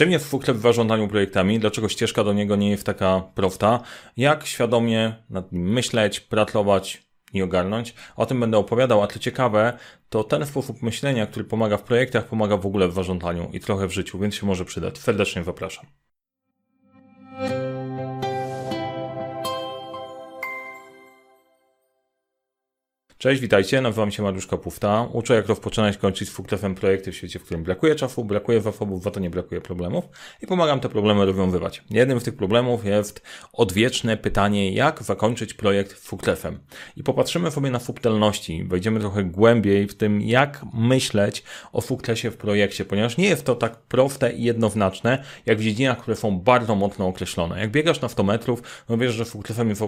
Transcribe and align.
Czym 0.00 0.10
jest 0.10 0.30
Fuklep 0.30 0.56
w 0.56 0.60
zarządzaniu 0.60 1.08
projektami? 1.08 1.58
Dlaczego 1.58 1.88
ścieżka 1.88 2.24
do 2.24 2.32
niego 2.32 2.56
nie 2.56 2.70
jest 2.70 2.86
taka 2.86 3.22
prosta? 3.34 3.80
Jak 4.16 4.46
świadomie 4.46 5.14
nad 5.30 5.52
nim 5.52 5.72
myśleć, 5.72 6.20
pracować 6.20 7.02
i 7.32 7.42
ogarnąć? 7.42 7.94
O 8.16 8.26
tym 8.26 8.40
będę 8.40 8.58
opowiadał, 8.58 9.02
a 9.02 9.06
co 9.06 9.18
ciekawe, 9.18 9.78
to 10.08 10.24
ten 10.24 10.46
sposób 10.46 10.82
myślenia, 10.82 11.26
który 11.26 11.44
pomaga 11.44 11.76
w 11.76 11.82
projektach, 11.82 12.26
pomaga 12.26 12.56
w 12.56 12.66
ogóle 12.66 12.88
w 12.88 12.92
zarządzaniu 12.92 13.50
i 13.52 13.60
trochę 13.60 13.88
w 13.88 13.92
życiu, 13.92 14.18
więc 14.18 14.34
się 14.34 14.46
może 14.46 14.64
przydać. 14.64 14.98
Serdecznie 14.98 15.44
zapraszam. 15.44 15.86
Cześć, 23.20 23.40
witajcie, 23.40 23.80
nazywam 23.80 24.10
się 24.10 24.22
Mariusz 24.22 24.46
Kapufta. 24.46 25.08
Uczę 25.12 25.34
jak 25.34 25.46
rozpoczynać 25.46 25.96
kończyć 25.96 26.28
z 26.28 26.32
Fuklefem 26.32 26.74
projekty 26.74 27.12
w 27.12 27.16
świecie, 27.16 27.38
w 27.38 27.44
którym 27.44 27.62
brakuje 27.62 27.94
czasu, 27.94 28.24
brakuje 28.24 28.60
zasobów, 28.60 29.02
za 29.02 29.10
to 29.10 29.20
nie 29.20 29.30
brakuje 29.30 29.60
problemów 29.60 30.04
i 30.42 30.46
pomagam 30.46 30.80
te 30.80 30.88
problemy 30.88 31.26
rozwiązywać. 31.26 31.84
Jednym 31.90 32.20
z 32.20 32.24
tych 32.24 32.36
problemów 32.36 32.84
jest 32.84 33.22
odwieczne 33.52 34.16
pytanie, 34.16 34.72
jak 34.72 35.02
zakończyć 35.02 35.54
projekt 35.54 35.92
Fuklefem. 35.92 36.58
I 36.96 37.02
popatrzymy 37.02 37.50
sobie 37.50 37.70
na 37.70 37.78
subtelności, 37.78 38.64
wejdziemy 38.64 39.00
trochę 39.00 39.24
głębiej 39.24 39.88
w 39.88 39.94
tym, 39.94 40.20
jak 40.20 40.64
myśleć 40.74 41.42
o 41.72 41.80
Fuklesie 41.80 42.30
w 42.30 42.36
projekcie, 42.36 42.84
ponieważ 42.84 43.16
nie 43.16 43.28
jest 43.28 43.44
to 43.44 43.54
tak 43.54 43.76
proste 43.76 44.32
i 44.32 44.42
jednoznaczne, 44.42 45.24
jak 45.46 45.58
w 45.58 45.62
dziedzinach, 45.62 45.98
które 45.98 46.16
są 46.16 46.38
bardzo 46.38 46.74
mocno 46.74 47.06
określone. 47.06 47.60
Jak 47.60 47.70
biegasz 47.70 48.00
na 48.00 48.08
100 48.08 48.22
metrów, 48.22 48.62
no 48.88 48.98
wiesz, 48.98 49.14
że 49.14 49.24
Fuklefem 49.24 49.68
jest 49.68 49.82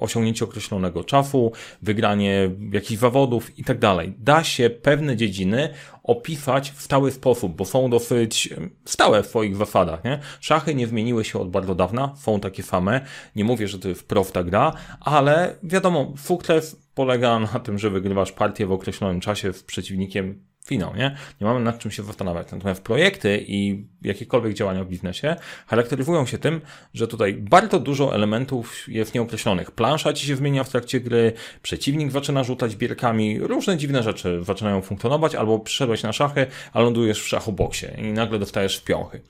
osiągnięcie 0.00 0.44
określonego 0.44 1.04
czasu, 1.04 1.52
wygranie 1.82 2.50
jakichś 2.74 3.00
zawodów 3.00 3.58
i 3.58 3.64
tak 3.64 3.78
dalej. 3.78 4.14
Da 4.18 4.44
się 4.44 4.70
pewne 4.70 5.16
dziedziny 5.16 5.68
opisać 6.02 6.70
w 6.70 6.82
stały 6.82 7.10
sposób, 7.10 7.56
bo 7.56 7.64
są 7.64 7.90
dosyć 7.90 8.48
stałe 8.84 9.22
w 9.22 9.26
swoich 9.26 9.56
zasadach. 9.56 10.04
Nie? 10.04 10.18
Szachy 10.40 10.74
nie 10.74 10.86
zmieniły 10.86 11.24
się 11.24 11.38
od 11.38 11.50
bardzo 11.50 11.74
dawna, 11.74 12.14
są 12.16 12.40
takie 12.40 12.62
same. 12.62 13.00
Nie 13.36 13.44
mówię, 13.44 13.68
że 13.68 13.78
to 13.78 13.88
jest 13.88 14.08
prosta 14.08 14.44
gra, 14.44 14.72
ale 15.00 15.54
wiadomo, 15.62 16.12
sukces 16.16 16.76
polega 16.94 17.38
na 17.38 17.60
tym, 17.60 17.78
że 17.78 17.90
wygrywasz 17.90 18.32
partię 18.32 18.66
w 18.66 18.72
określonym 18.72 19.20
czasie 19.20 19.52
z 19.52 19.62
przeciwnikiem 19.62 20.49
finał, 20.70 20.96
nie? 20.96 21.16
Nie 21.40 21.46
mamy 21.46 21.60
nad 21.60 21.78
czym 21.78 21.90
się 21.90 22.02
zastanawiać. 22.02 22.52
Natomiast 22.52 22.82
projekty 22.82 23.44
i 23.48 23.84
jakiekolwiek 24.02 24.54
działania 24.54 24.84
w 24.84 24.88
biznesie 24.88 25.36
charakteryzują 25.66 26.26
się 26.26 26.38
tym, 26.38 26.60
że 26.94 27.08
tutaj 27.08 27.34
bardzo 27.34 27.78
dużo 27.80 28.14
elementów 28.14 28.88
jest 28.88 29.14
nieokreślonych. 29.14 29.70
Plansza 29.70 30.12
ci 30.12 30.26
się 30.26 30.36
zmienia 30.36 30.64
w 30.64 30.68
trakcie 30.68 31.00
gry, 31.00 31.32
przeciwnik 31.62 32.12
zaczyna 32.12 32.44
rzucać 32.44 32.76
bierkami, 32.76 33.38
różne 33.38 33.76
dziwne 33.76 34.02
rzeczy 34.02 34.40
zaczynają 34.42 34.82
funkcjonować, 34.82 35.34
albo 35.34 35.58
przyszedłeś 35.58 36.02
na 36.02 36.12
szachy, 36.12 36.46
a 36.72 36.80
lądujesz 36.80 37.22
w 37.22 37.28
szachoboksie 37.28 37.86
i 37.98 38.12
nagle 38.12 38.38
dostajesz 38.38 38.76
w 38.78 38.84
piąchy. 38.84 39.20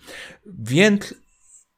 Więc 0.46 1.14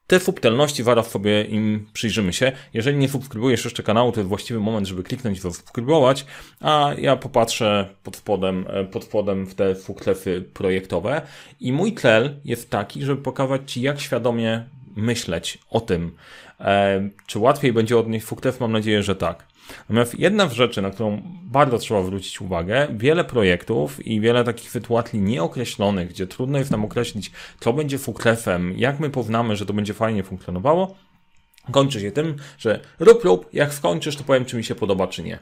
te 0.07 0.19
subtelności 0.19 0.83
zaraz 0.83 1.11
sobie 1.11 1.43
im 1.43 1.85
przyjrzymy 1.93 2.33
się. 2.33 2.51
Jeżeli 2.73 2.97
nie 2.97 3.09
subskrybujesz 3.09 3.63
jeszcze 3.65 3.83
kanału, 3.83 4.11
to 4.11 4.19
jest 4.19 4.29
właściwy 4.29 4.59
moment, 4.59 4.87
żeby 4.87 5.03
kliknąć 5.03 5.37
i 5.37 5.41
subskrybować, 5.41 6.25
a 6.61 6.91
ja 6.97 7.15
popatrzę 7.15 7.89
pod 8.03 8.15
spodem, 8.15 8.65
e, 8.69 8.83
pod 8.85 9.03
spodem 9.03 9.45
w 9.45 9.55
te 9.55 9.75
fuklefy 9.75 10.41
projektowe. 10.53 11.21
I 11.59 11.71
mój 11.71 11.95
cel 11.95 12.39
jest 12.45 12.69
taki, 12.69 13.03
żeby 13.03 13.21
pokazać 13.21 13.71
Ci, 13.71 13.81
jak 13.81 13.99
świadomie 13.99 14.63
myśleć 14.95 15.57
o 15.69 15.81
tym. 15.81 16.15
E, 16.59 17.09
czy 17.27 17.39
łatwiej 17.39 17.73
będzie 17.73 17.97
odnieść 17.97 18.25
fuklef? 18.25 18.59
Mam 18.59 18.71
nadzieję, 18.71 19.03
że 19.03 19.15
tak. 19.15 19.52
Natomiast 19.79 20.19
jedna 20.19 20.49
z 20.49 20.53
rzeczy, 20.53 20.81
na 20.81 20.89
którą 20.91 21.21
bardzo 21.43 21.77
trzeba 21.77 22.03
zwrócić 22.03 22.41
uwagę, 22.41 22.87
wiele 22.91 23.23
projektów 23.23 24.07
i 24.07 24.21
wiele 24.21 24.43
takich 24.43 24.71
sytuacji 24.71 25.21
nieokreślonych, 25.21 26.09
gdzie 26.09 26.27
trudno 26.27 26.57
jest 26.57 26.71
nam 26.71 26.85
określić, 26.85 27.31
co 27.59 27.73
będzie 27.73 27.97
fuklefem, 27.97 28.73
jak 28.77 28.99
my 28.99 29.09
poznamy, 29.09 29.55
że 29.55 29.65
to 29.65 29.73
będzie 29.73 29.93
fajnie 29.93 30.23
funkcjonowało, 30.23 30.95
kończy 31.71 31.99
się 31.99 32.11
tym, 32.11 32.35
że 32.57 32.79
rób, 32.99 33.23
rób, 33.23 33.49
jak 33.53 33.73
skończysz, 33.73 34.15
to 34.15 34.23
powiem, 34.23 34.45
czy 34.45 34.57
mi 34.57 34.63
się 34.63 34.75
podoba, 34.75 35.07
czy 35.07 35.23
nie. 35.23 35.39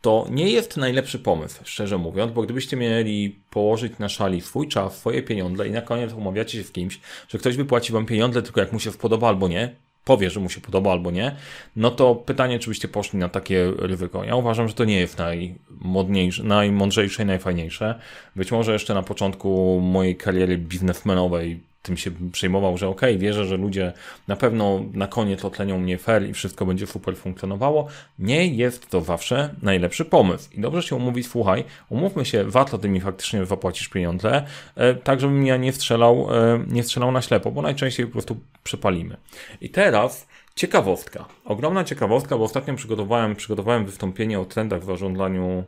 To 0.00 0.26
nie 0.30 0.50
jest 0.50 0.76
najlepszy 0.76 1.18
pomysł, 1.18 1.60
szczerze 1.64 1.98
mówiąc, 1.98 2.32
bo 2.32 2.42
gdybyście 2.42 2.76
mieli 2.76 3.40
położyć 3.50 3.98
na 3.98 4.08
szali 4.08 4.40
swój 4.40 4.68
czas, 4.68 4.98
swoje 4.98 5.22
pieniądze 5.22 5.68
i 5.68 5.70
na 5.70 5.82
koniec 5.82 6.12
umawiacie 6.12 6.58
się 6.58 6.64
z 6.64 6.72
kimś, 6.72 7.00
że 7.28 7.38
ktoś 7.38 7.56
wypłaci 7.56 7.92
wam 7.92 8.06
pieniądze 8.06 8.42
tylko 8.42 8.60
jak 8.60 8.72
mu 8.72 8.80
się 8.80 8.92
spodoba 8.92 9.28
albo 9.28 9.48
nie, 9.48 9.76
powie, 10.04 10.30
że 10.30 10.40
mu 10.40 10.48
się 10.48 10.60
podoba 10.60 10.92
albo 10.92 11.10
nie, 11.10 11.36
no 11.76 11.90
to 11.90 12.14
pytanie, 12.14 12.58
czy 12.58 12.68
byście 12.68 12.88
poszli 12.88 13.18
na 13.18 13.28
takie 13.28 13.72
ryzyko. 13.78 14.24
Ja 14.24 14.36
uważam, 14.36 14.68
że 14.68 14.74
to 14.74 14.84
nie 14.84 15.00
jest 15.00 15.18
najmodniejsze, 15.18 16.42
najmądrzejsze 16.42 17.22
i 17.22 17.26
najfajniejsze. 17.26 18.00
Być 18.36 18.52
może 18.52 18.72
jeszcze 18.72 18.94
na 18.94 19.02
początku 19.02 19.80
mojej 19.80 20.16
kariery 20.16 20.58
biznesmenowej 20.58 21.69
tym 21.82 21.96
się 21.96 22.10
przejmował, 22.32 22.78
że 22.78 22.88
okej, 22.88 23.10
okay, 23.10 23.18
wierzę, 23.18 23.44
że 23.44 23.56
ludzie 23.56 23.92
na 24.28 24.36
pewno 24.36 24.84
na 24.92 25.06
koniec 25.06 25.44
otlenią 25.44 25.78
mnie 25.78 25.98
fair 25.98 26.28
i 26.28 26.32
wszystko 26.32 26.66
będzie 26.66 26.86
super 26.86 27.16
funkcjonowało. 27.16 27.86
Nie 28.18 28.46
jest 28.46 28.90
to 28.90 29.00
zawsze 29.00 29.54
najlepszy 29.62 30.04
pomysł. 30.04 30.50
I 30.52 30.60
dobrze 30.60 30.82
się 30.82 30.96
umówić, 30.96 31.26
słuchaj, 31.26 31.64
umówmy 31.88 32.24
się, 32.24 32.44
warto 32.44 32.78
ty 32.78 32.88
mi 32.88 33.00
faktycznie 33.00 33.46
zapłacisz 33.46 33.88
pieniądze, 33.88 34.46
e, 34.76 34.94
tak 34.94 35.20
żebym 35.20 35.46
ja 35.46 35.56
nie 35.56 35.72
strzelał, 35.72 36.28
e, 36.30 36.64
nie 36.68 36.82
strzelał 36.82 37.12
na 37.12 37.22
ślepo, 37.22 37.50
bo 37.50 37.62
najczęściej 37.62 38.06
po 38.06 38.12
prostu 38.12 38.36
przepalimy. 38.62 39.16
I 39.60 39.70
teraz 39.70 40.26
ciekawostka. 40.54 41.24
Ogromna 41.44 41.84
ciekawostka, 41.84 42.38
bo 42.38 42.44
ostatnio 42.44 42.74
przygotowałem, 42.74 43.36
przygotowałem 43.36 43.86
wystąpienie 43.86 44.40
o 44.40 44.44
trendach 44.44 44.80
w 44.80 44.84
zarządzaniu 44.84 45.64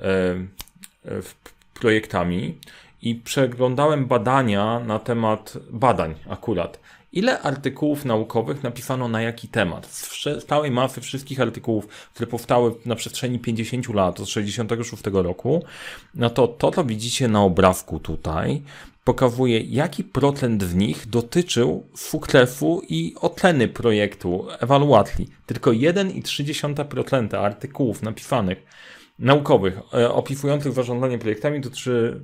e, 0.00 0.04
projektami 1.74 2.58
i 3.02 3.14
przeglądałem 3.14 4.06
badania 4.06 4.80
na 4.80 4.98
temat 4.98 5.58
badań 5.70 6.14
akurat. 6.28 6.80
Ile 7.12 7.42
artykułów 7.42 8.04
naukowych 8.04 8.62
napisano 8.62 9.08
na 9.08 9.22
jaki 9.22 9.48
temat? 9.48 9.86
Z 9.86 10.46
całej 10.46 10.70
masy 10.70 11.00
wszystkich 11.00 11.40
artykułów, 11.40 11.86
które 11.86 12.26
powstały 12.26 12.74
na 12.86 12.96
przestrzeni 12.96 13.38
50 13.38 13.88
lat, 13.88 14.20
od 14.20 14.28
66 14.28 15.02
roku, 15.12 15.64
no 16.14 16.30
to 16.30 16.48
to, 16.48 16.70
co 16.70 16.84
widzicie 16.84 17.28
na 17.28 17.42
obrazku 17.42 17.98
tutaj, 17.98 18.62
pokazuje, 19.04 19.60
jaki 19.60 20.04
procent 20.04 20.62
z 20.62 20.74
nich 20.74 21.08
dotyczył 21.08 21.86
sukcesu 21.94 22.82
i 22.88 23.14
oceny 23.20 23.68
projektu, 23.68 24.46
ewaluacji. 24.60 25.28
Tylko 25.46 25.70
1,3% 25.70 27.36
artykułów 27.36 28.02
napisanych 28.02 28.62
naukowych 29.20 29.78
e, 29.94 30.12
opisujących 30.12 30.72
zarządzanie 30.72 31.18
projektami 31.18 31.60
dotyczy 31.60 32.20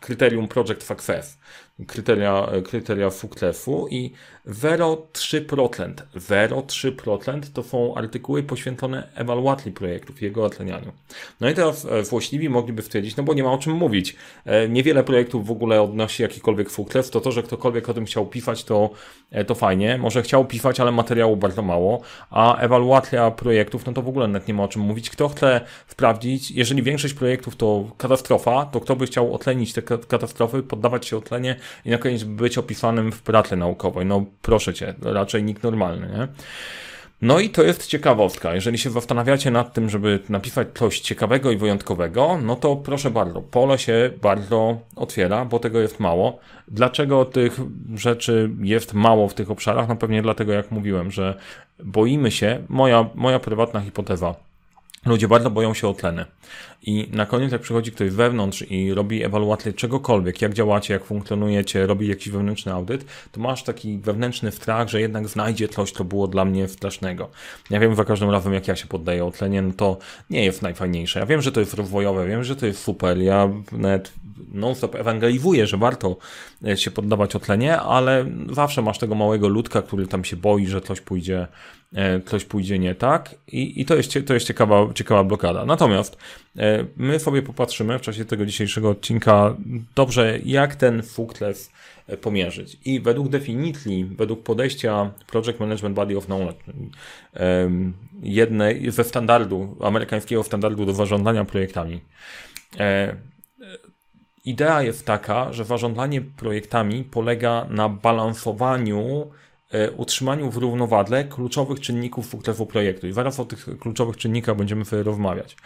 kryterium 0.00 0.48
Project 0.48 0.82
Success 0.82 1.38
kryteria, 1.86 2.48
kryteria 2.64 3.10
sukcesu 3.10 3.88
i 3.90 4.12
0,3%. 4.46 5.92
0,3% 6.16 7.40
to 7.52 7.62
są 7.62 7.94
artykuły 7.94 8.42
poświęcone 8.42 9.08
ewaluacji 9.14 9.72
projektów, 9.72 10.22
jego 10.22 10.44
ocenianiu. 10.44 10.92
No 11.40 11.50
i 11.50 11.54
teraz 11.54 11.84
e, 11.84 12.04
złośliwi 12.04 12.48
mogliby 12.48 12.82
stwierdzić, 12.82 13.16
no 13.16 13.22
bo 13.22 13.34
nie 13.34 13.42
ma 13.42 13.52
o 13.52 13.58
czym 13.58 13.72
mówić. 13.72 14.16
E, 14.44 14.68
niewiele 14.68 15.04
projektów 15.04 15.46
w 15.46 15.50
ogóle 15.50 15.82
odnosi 15.82 16.22
jakikolwiek 16.22 16.70
sukces, 16.70 17.10
to 17.10 17.20
to, 17.20 17.32
że 17.32 17.42
ktokolwiek 17.42 17.88
o 17.88 17.94
tym 17.94 18.04
chciał 18.04 18.26
pisać, 18.26 18.64
to, 18.64 18.90
e, 19.30 19.44
to 19.44 19.54
fajnie. 19.54 19.98
Może 19.98 20.22
chciał 20.22 20.44
pisać, 20.44 20.80
ale 20.80 20.92
materiału 20.92 21.36
bardzo 21.36 21.62
mało, 21.62 22.00
a 22.30 22.56
ewaluacja 22.56 23.30
projektów, 23.30 23.86
no 23.86 23.92
to 23.92 24.02
w 24.02 24.08
ogóle 24.08 24.28
nawet 24.28 24.48
nie 24.48 24.54
ma 24.54 24.62
o 24.62 24.68
czym 24.68 24.82
mówić. 24.82 25.10
Kto 25.10 25.28
chce 25.28 25.60
sprawdzić, 25.88 26.50
jeżeli 26.50 26.82
większość 26.82 27.14
projektów 27.14 27.56
to 27.56 27.84
katastrofa, 27.98 28.64
to 28.64 28.80
kto 28.80 28.96
by 28.96 29.06
chciał 29.06 29.34
otlenić 29.34 29.72
te 29.72 29.82
katastrofy, 29.82 30.62
poddawać 30.62 31.06
się 31.06 31.16
otlenie 31.16 31.56
i 31.84 31.90
na 31.90 31.98
koniec 31.98 32.24
być 32.24 32.58
opisanym 32.58 33.12
w 33.12 33.22
pracy 33.22 33.56
naukowej. 33.56 34.06
No 34.06 34.24
proszę 34.42 34.74
cię, 34.74 34.94
raczej 35.02 35.44
nikt 35.44 35.62
normalny, 35.62 36.08
nie? 36.18 36.28
No 37.22 37.40
i 37.40 37.50
to 37.50 37.62
jest 37.62 37.86
ciekawostka. 37.86 38.54
Jeżeli 38.54 38.78
się 38.78 38.90
zastanawiacie 38.90 39.50
nad 39.50 39.74
tym, 39.74 39.90
żeby 39.90 40.20
napisać 40.28 40.68
coś 40.74 41.00
ciekawego 41.00 41.50
i 41.50 41.56
wyjątkowego, 41.56 42.38
no 42.42 42.56
to 42.56 42.76
proszę 42.76 43.10
bardzo, 43.10 43.42
pole 43.42 43.78
się 43.78 44.10
bardzo 44.22 44.78
otwiera, 44.96 45.44
bo 45.44 45.58
tego 45.58 45.80
jest 45.80 46.00
mało. 46.00 46.38
Dlaczego 46.68 47.24
tych 47.24 47.60
rzeczy 47.94 48.50
jest 48.62 48.94
mało 48.94 49.28
w 49.28 49.34
tych 49.34 49.50
obszarach? 49.50 49.88
No 49.88 49.96
pewnie 49.96 50.22
dlatego, 50.22 50.52
jak 50.52 50.70
mówiłem, 50.70 51.10
że 51.10 51.34
boimy 51.84 52.30
się, 52.30 52.62
moja, 52.68 53.06
moja 53.14 53.38
prywatna 53.38 53.80
hipoteza, 53.80 54.34
Ludzie 55.06 55.28
bardzo 55.28 55.50
boją 55.50 55.74
się 55.74 55.88
o 55.88 55.94
tleny. 55.94 56.24
I 56.82 57.08
na 57.12 57.26
koniec, 57.26 57.52
jak 57.52 57.60
przychodzi 57.60 57.92
ktoś 57.92 58.10
wewnątrz 58.10 58.62
i 58.70 58.94
robi 58.94 59.24
ewaluację 59.24 59.72
czegokolwiek, 59.72 60.42
jak 60.42 60.54
działacie, 60.54 60.94
jak 60.94 61.04
funkcjonujecie, 61.04 61.86
robi 61.86 62.08
jakiś 62.08 62.28
wewnętrzny 62.28 62.72
audyt, 62.72 63.04
to 63.32 63.40
masz 63.40 63.62
taki 63.62 63.98
wewnętrzny 63.98 64.52
strach, 64.52 64.88
że 64.88 65.00
jednak 65.00 65.28
znajdzie 65.28 65.68
coś, 65.68 65.90
co 65.90 66.04
było 66.04 66.28
dla 66.28 66.44
mnie 66.44 66.68
strasznego. 66.68 67.30
Ja 67.70 67.80
wiem 67.80 67.94
za 67.94 68.04
każdym 68.04 68.30
razem, 68.30 68.54
jak 68.54 68.68
ja 68.68 68.76
się 68.76 68.86
poddaję 68.86 69.24
o 69.24 69.30
tlenie, 69.30 69.62
no 69.62 69.72
to 69.76 69.98
nie 70.30 70.44
jest 70.44 70.62
najfajniejsze. 70.62 71.20
Ja 71.20 71.26
wiem, 71.26 71.42
że 71.42 71.52
to 71.52 71.60
jest 71.60 71.74
rozwojowe, 71.74 72.26
wiem, 72.26 72.44
że 72.44 72.56
to 72.56 72.66
jest 72.66 72.82
super. 72.82 73.18
Ja 73.18 73.50
nawet 73.72 74.12
non-stop 74.52 74.94
ewangelizuję, 74.94 75.66
że 75.66 75.76
warto 75.76 76.16
e, 76.66 76.76
się 76.76 76.90
poddawać 76.90 77.36
otlenie, 77.36 77.80
ale 77.80 78.26
zawsze 78.52 78.82
masz 78.82 78.98
tego 78.98 79.14
małego 79.14 79.48
ludka, 79.48 79.82
który 79.82 80.06
tam 80.06 80.24
się 80.24 80.36
boi, 80.36 80.66
że 80.66 80.80
coś 80.80 81.00
pójdzie, 81.00 81.46
e, 81.94 82.20
coś 82.20 82.44
pójdzie 82.44 82.78
nie 82.78 82.94
tak 82.94 83.34
i, 83.48 83.80
i 83.80 83.84
to 83.84 83.94
jest, 83.94 84.18
to 84.26 84.34
jest 84.34 84.46
ciekawa, 84.46 84.92
ciekawa 84.94 85.24
blokada. 85.24 85.64
Natomiast 85.64 86.16
my 86.96 87.18
sobie 87.20 87.42
popatrzymy 87.42 87.98
w 87.98 88.02
czasie 88.02 88.24
tego 88.24 88.46
dzisiejszego 88.46 88.90
odcinka 88.90 89.56
dobrze, 89.94 90.38
jak 90.44 90.76
ten 90.76 91.02
Fuklew 91.02 91.70
pomierzyć. 92.20 92.76
I 92.84 93.00
według 93.00 93.28
definicji, 93.28 94.04
według 94.04 94.42
podejścia 94.42 95.10
Project 95.26 95.60
Management 95.60 95.96
Body 95.96 96.18
of 96.18 96.26
Knowledge, 96.26 96.58
jednej 98.22 98.90
ze 98.90 99.04
standardu, 99.04 99.76
amerykańskiego 99.80 100.42
standardu 100.42 100.86
do 100.86 100.92
zarządzania 100.92 101.44
projektami, 101.44 102.00
e, 102.78 103.16
idea 104.44 104.82
jest 104.82 105.06
taka, 105.06 105.52
że 105.52 105.64
zarządzanie 105.64 106.20
projektami 106.20 107.04
polega 107.04 107.66
na 107.70 107.88
balansowaniu 107.88 109.30
e, 109.70 109.90
utrzymaniu 109.90 110.50
w 110.50 110.56
równowadze 110.56 111.24
kluczowych 111.24 111.80
czynników 111.80 112.34
w 112.46 112.66
projektu. 112.66 113.06
I 113.06 113.12
zaraz 113.12 113.40
o 113.40 113.44
tych 113.44 113.66
kluczowych 113.80 114.16
czynnikach 114.16 114.56
będziemy 114.56 114.84
sobie 114.84 115.02
rozmawiać. 115.02 115.56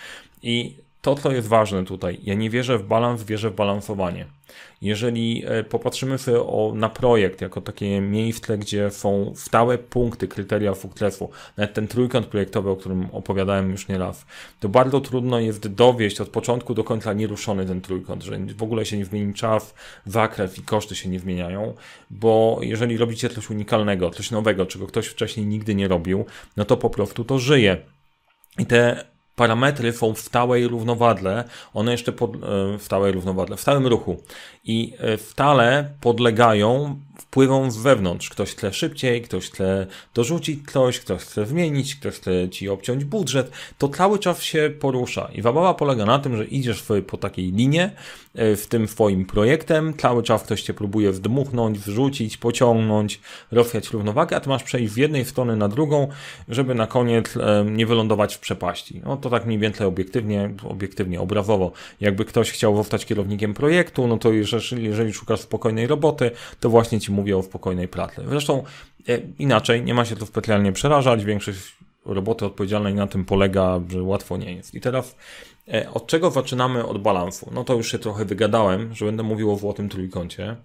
I 0.43 0.77
to, 1.01 1.15
co 1.15 1.33
jest 1.33 1.49
ważne 1.49 1.85
tutaj, 1.85 2.21
ja 2.23 2.35
nie 2.35 2.51
wierzę 2.51 2.79
w 2.79 2.83
balans, 2.83 3.23
wierzę 3.23 3.51
w 3.51 3.55
balansowanie. 3.55 4.27
Jeżeli 4.83 5.45
e, 5.47 5.65
popatrzymy 5.65 6.19
sobie 6.19 6.39
na 6.75 6.89
projekt 6.89 7.41
jako 7.41 7.61
takie 7.61 8.01
miejsce, 8.01 8.59
gdzie 8.59 8.91
są 8.91 9.33
stałe 9.37 9.79
punkty, 9.79 10.29
kryteria 10.29 10.75
sukcesu, 10.75 11.31
nawet 11.57 11.75
ten 11.75 11.89
trójkąt 11.89 12.27
projektowy, 12.27 12.71
o 12.71 12.77
którym 12.77 13.09
opowiadałem 13.13 13.71
już 13.71 13.89
nie 13.89 13.99
raz, 13.99 14.27
to 14.61 14.69
bardzo 14.69 15.01
trudno 15.01 15.41
jest 15.41 15.69
dowieść 15.69 16.21
od 16.21 16.29
początku 16.29 16.75
do 16.75 16.85
końca 16.85 17.13
nieruszony 17.13 17.67
ten 17.67 17.81
trójkąt, 17.81 18.23
że 18.23 18.39
w 18.39 18.63
ogóle 18.63 18.87
się 18.87 18.99
nie 18.99 19.05
zmieni 19.05 19.35
czas, 19.35 19.75
zakres 20.07 20.59
i 20.59 20.63
koszty 20.63 20.95
się 20.95 21.09
nie 21.09 21.21
zmieniają, 21.21 21.75
bo 22.11 22.59
jeżeli 22.63 22.97
robicie 22.97 23.29
coś 23.29 23.51
unikalnego, 23.51 24.11
coś 24.11 24.31
nowego, 24.31 24.67
czego 24.67 24.87
ktoś 24.87 25.07
wcześniej 25.07 25.47
nigdy 25.47 25.75
nie 25.75 25.89
robił, 25.89 26.25
no 26.57 26.65
to 26.65 26.77
po 26.77 26.91
prostu 26.91 27.25
to 27.25 27.39
żyje. 27.39 27.77
I 28.59 28.67
te 28.67 29.10
parametry 29.41 29.93
są 29.93 30.15
w 30.15 30.21
stałej 30.21 30.69
równowadle, 30.69 31.45
one 31.75 31.93
jeszcze 31.93 32.13
pod, 32.13 32.35
e, 32.35 32.39
w 32.79 32.83
stałej 32.83 33.13
równowadle, 33.13 33.57
w 33.57 33.61
stałym 33.61 33.87
ruchu 33.87 34.23
i 34.65 34.93
e, 34.99 35.19
stale 35.19 35.91
podlegają 36.01 37.01
wpływom 37.19 37.71
z 37.71 37.77
wewnątrz. 37.77 38.29
Ktoś 38.29 38.51
chce 38.51 38.73
szybciej, 38.73 39.23
ktoś 39.23 39.51
chce 39.51 39.87
dorzucić 40.15 40.71
coś, 40.73 41.01
ktoś 41.01 41.23
chce 41.23 41.47
zmienić, 41.47 41.97
ktoś 41.97 42.15
chce 42.15 42.49
ci 42.49 42.69
obciąć 42.69 43.05
budżet. 43.05 43.51
To 43.79 43.89
cały 43.89 44.19
czas 44.19 44.43
się 44.43 44.71
porusza 44.81 45.31
i 45.35 45.43
zabawa 45.43 45.75
polega 45.75 46.05
na 46.05 46.19
tym, 46.19 46.37
że 46.37 46.45
idziesz 46.45 46.85
po 47.07 47.17
takiej 47.17 47.53
linie 47.53 47.91
w 48.35 48.67
tym 48.69 48.89
swoim 48.89 49.25
projektem, 49.25 49.95
cały 49.97 50.23
czas 50.23 50.43
ktoś 50.43 50.63
cię 50.63 50.75
próbuje 50.75 51.13
wdmuchnąć, 51.13 51.79
wrzucić, 51.79 52.37
pociągnąć, 52.37 53.21
rozwiać 53.51 53.91
równowagę, 53.91 54.37
a 54.37 54.41
ty 54.41 54.49
masz 54.49 54.63
przejść 54.63 54.93
z 54.93 54.97
jednej 54.97 55.25
strony 55.25 55.57
na 55.57 55.69
drugą, 55.69 56.09
żeby 56.49 56.75
na 56.75 56.87
koniec 56.87 57.35
nie 57.65 57.87
wylądować 57.87 58.35
w 58.35 58.39
przepaści. 58.39 59.01
No 59.05 59.17
to 59.17 59.31
tak 59.31 59.47
mniej 59.47 59.59
więcej 59.59 59.87
obiektywnie, 59.87 60.51
obiektywnie, 60.65 61.21
obrazowo. 61.21 61.73
Jakby 62.01 62.25
ktoś 62.25 62.51
chciał 62.51 62.77
zostać 62.77 63.07
kierownikiem 63.07 63.55
projektu, 63.55 64.07
no 64.07 64.19
to 64.19 64.33
jeżeli, 64.33 64.85
jeżeli 64.85 65.13
szukasz 65.13 65.41
spokojnej 65.41 65.87
roboty, 65.87 66.31
to 66.61 66.71
właśnie 66.71 67.01
ci 67.01 67.13
mówię 67.13 67.37
o 67.37 67.43
spokojnej 67.43 67.89
pracy. 67.89 68.23
Zresztą 68.29 68.65
e, 69.09 69.19
inaczej, 69.39 69.83
nie 69.83 69.95
ma 69.95 70.05
się 70.05 70.17
to 70.17 70.27
specjalnie 70.27 70.73
przerażać, 70.73 71.25
większość 71.25 71.59
roboty 72.15 72.47
odpowiedzialnej 72.47 72.95
na 72.95 73.07
tym 73.07 73.25
polega, 73.25 73.81
że 73.89 74.03
łatwo 74.03 74.37
nie 74.37 74.55
jest. 74.55 74.75
I 74.75 74.81
teraz 74.81 75.17
e, 75.69 75.91
od 75.91 76.07
czego 76.07 76.31
zaczynamy 76.31 76.87
od 76.87 77.03
balansu? 77.03 77.51
No 77.55 77.65
to 77.65 77.75
już 77.75 77.93
się 77.93 77.99
trochę 77.99 78.25
wygadałem, 78.25 78.95
że 78.95 79.05
będę 79.05 79.23
mówił 79.23 79.53
o 79.53 79.57
złotym 79.57 79.89
trójkącie, 79.89 80.57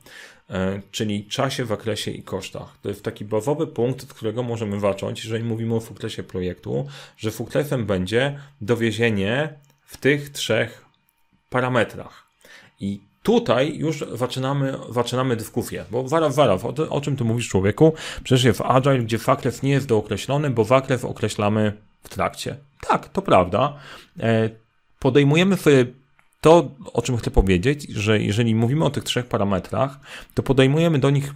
e, 0.50 0.82
czyli 0.92 1.26
czasie, 1.26 1.66
zakresie 1.66 2.12
i 2.12 2.24
kosztach. 2.24 2.78
To 2.82 2.90
jest 2.90 3.04
taki 3.04 3.26
bazowy 3.26 3.68
punkt, 3.68 4.04
od 4.04 4.14
którego 4.14 4.44
możemy 4.44 4.80
zacząć, 4.80 5.24
jeżeli 5.24 5.44
mówimy 5.44 5.76
o 5.76 5.82
sukcesie 5.82 6.24
projektu, 6.24 6.88
że 7.18 7.32
sukcesem 7.32 7.86
będzie 7.86 8.40
dowiezienie 8.62 9.54
w 9.86 9.98
tych 9.98 10.30
trzech 10.30 10.86
parametrach. 11.50 12.26
I 12.80 13.00
tutaj 13.26 13.78
już 13.78 14.06
zaczynamy, 14.14 14.78
zaczynamy 14.90 15.36
dyskusję, 15.36 15.86
bo 15.92 16.04
waraw, 16.04 16.36
waraw, 16.36 16.66
o, 16.66 16.74
o 16.90 17.02
czym 17.02 17.16
ty 17.16 17.24
mówisz 17.24 17.50
człowieku? 17.50 17.94
Przecież 18.24 18.58
w 18.58 18.62
Agile, 18.62 19.00
gdzie 19.00 19.18
zakres 19.18 19.64
nie 19.64 19.72
jest 19.72 19.88
dookreślony, 19.88 20.50
bo 20.50 20.64
zakres 20.64 21.06
określamy 21.06 21.74
w 22.04 22.10
trakcie. 22.10 22.58
Tak, 22.88 23.10
to 23.10 23.22
prawda. 23.22 23.74
E, 24.20 24.50
podejmujemy 25.00 25.58
sobie 25.58 25.86
to, 26.42 26.72
o 26.94 27.02
czym 27.02 27.18
chcę 27.18 27.32
powiedzieć, 27.32 27.88
że 27.90 28.20
jeżeli 28.20 28.56
mówimy 28.56 28.86
o 28.86 28.90
tych 28.90 29.04
trzech 29.04 29.26
parametrach, 29.26 30.00
to 30.34 30.44
podejmujemy 30.44 31.00
do 31.00 31.10
nich 31.10 31.34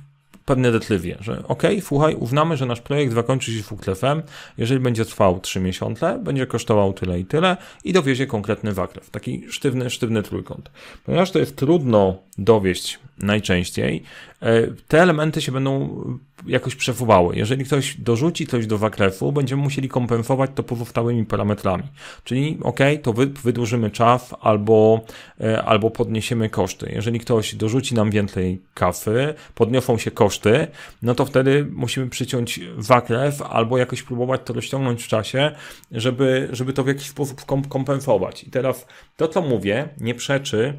pewne 0.49 0.71
decyzje, 0.71 1.17
że 1.21 1.43
ok, 1.47 1.63
słuchaj, 1.81 2.15
uznamy, 2.15 2.57
że 2.57 2.65
nasz 2.65 2.81
projekt 2.81 3.13
zakończy 3.13 3.51
się 3.51 3.63
fuklefem, 3.63 4.21
jeżeli 4.57 4.79
będzie 4.79 5.05
trwał 5.05 5.39
3 5.39 5.59
miesiące, 5.59 6.19
będzie 6.23 6.47
kosztował 6.47 6.93
tyle 6.93 7.19
i 7.19 7.25
tyle 7.25 7.57
i 7.83 7.93
dowiezie 7.93 8.27
konkretny 8.27 8.73
zakres, 8.73 9.09
taki 9.09 9.43
sztywny, 9.49 9.89
sztywny 9.89 10.23
trójkąt. 10.23 10.71
Ponieważ 11.05 11.31
to 11.31 11.39
jest 11.39 11.55
trudno 11.55 12.17
dowieść 12.37 12.99
najczęściej, 13.17 14.03
e, 14.41 14.67
te 14.87 15.01
elementy 15.01 15.41
się 15.41 15.51
będą 15.51 16.03
jakoś 16.47 16.75
przesuwały. 16.75 17.35
Jeżeli 17.35 17.65
ktoś 17.65 17.97
dorzuci 17.97 18.47
coś 18.47 18.67
do 18.67 18.77
zakresu, 18.77 19.31
będziemy 19.31 19.63
musieli 19.63 19.89
kompensować 19.89 20.51
to 20.55 20.63
pozostałymi 20.63 21.25
parametrami. 21.25 21.83
Czyli 22.23 22.57
ok, 22.63 22.79
to 23.03 23.13
wy, 23.13 23.27
wydłużymy 23.27 23.91
czas 23.91 24.35
albo, 24.41 25.01
e, 25.41 25.63
albo 25.63 25.91
podniesiemy 25.91 26.49
koszty. 26.49 26.91
Jeżeli 26.95 27.19
ktoś 27.19 27.55
dorzuci 27.55 27.95
nam 27.95 28.11
więcej 28.11 28.61
kasy, 28.73 29.33
podniosą 29.55 29.97
się 29.97 30.11
koszty, 30.11 30.67
no 31.01 31.15
to 31.15 31.25
wtedy 31.25 31.67
musimy 31.71 32.09
przyciąć 32.09 32.59
zakres 32.77 33.41
albo 33.41 33.77
jakoś 33.77 34.03
próbować 34.03 34.41
to 34.45 34.53
rozciągnąć 34.53 35.03
w 35.03 35.07
czasie, 35.07 35.51
żeby, 35.91 36.49
żeby 36.51 36.73
to 36.73 36.83
w 36.83 36.87
jakiś 36.87 37.07
sposób 37.07 37.45
kompensować. 37.69 38.43
I 38.43 38.51
teraz 38.51 38.87
to, 39.17 39.27
co 39.27 39.41
mówię, 39.41 39.89
nie 39.99 40.15
przeczy 40.15 40.73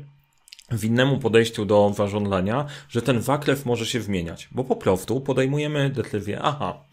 w 0.70 0.84
innemu 0.84 1.18
podejściu 1.18 1.64
do 1.64 1.92
zarządzania, 1.96 2.66
że 2.88 3.02
ten 3.02 3.22
zakres 3.22 3.64
może 3.64 3.86
się 3.86 4.00
zmieniać, 4.00 4.48
bo 4.52 4.64
po 4.64 4.76
prostu 4.76 5.20
podejmujemy 5.20 5.90
decyzję, 5.90 6.40
aha, 6.42 6.84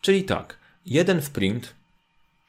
czyli 0.00 0.24
tak, 0.24 0.58
jeden 0.86 1.22
sprint, 1.22 1.74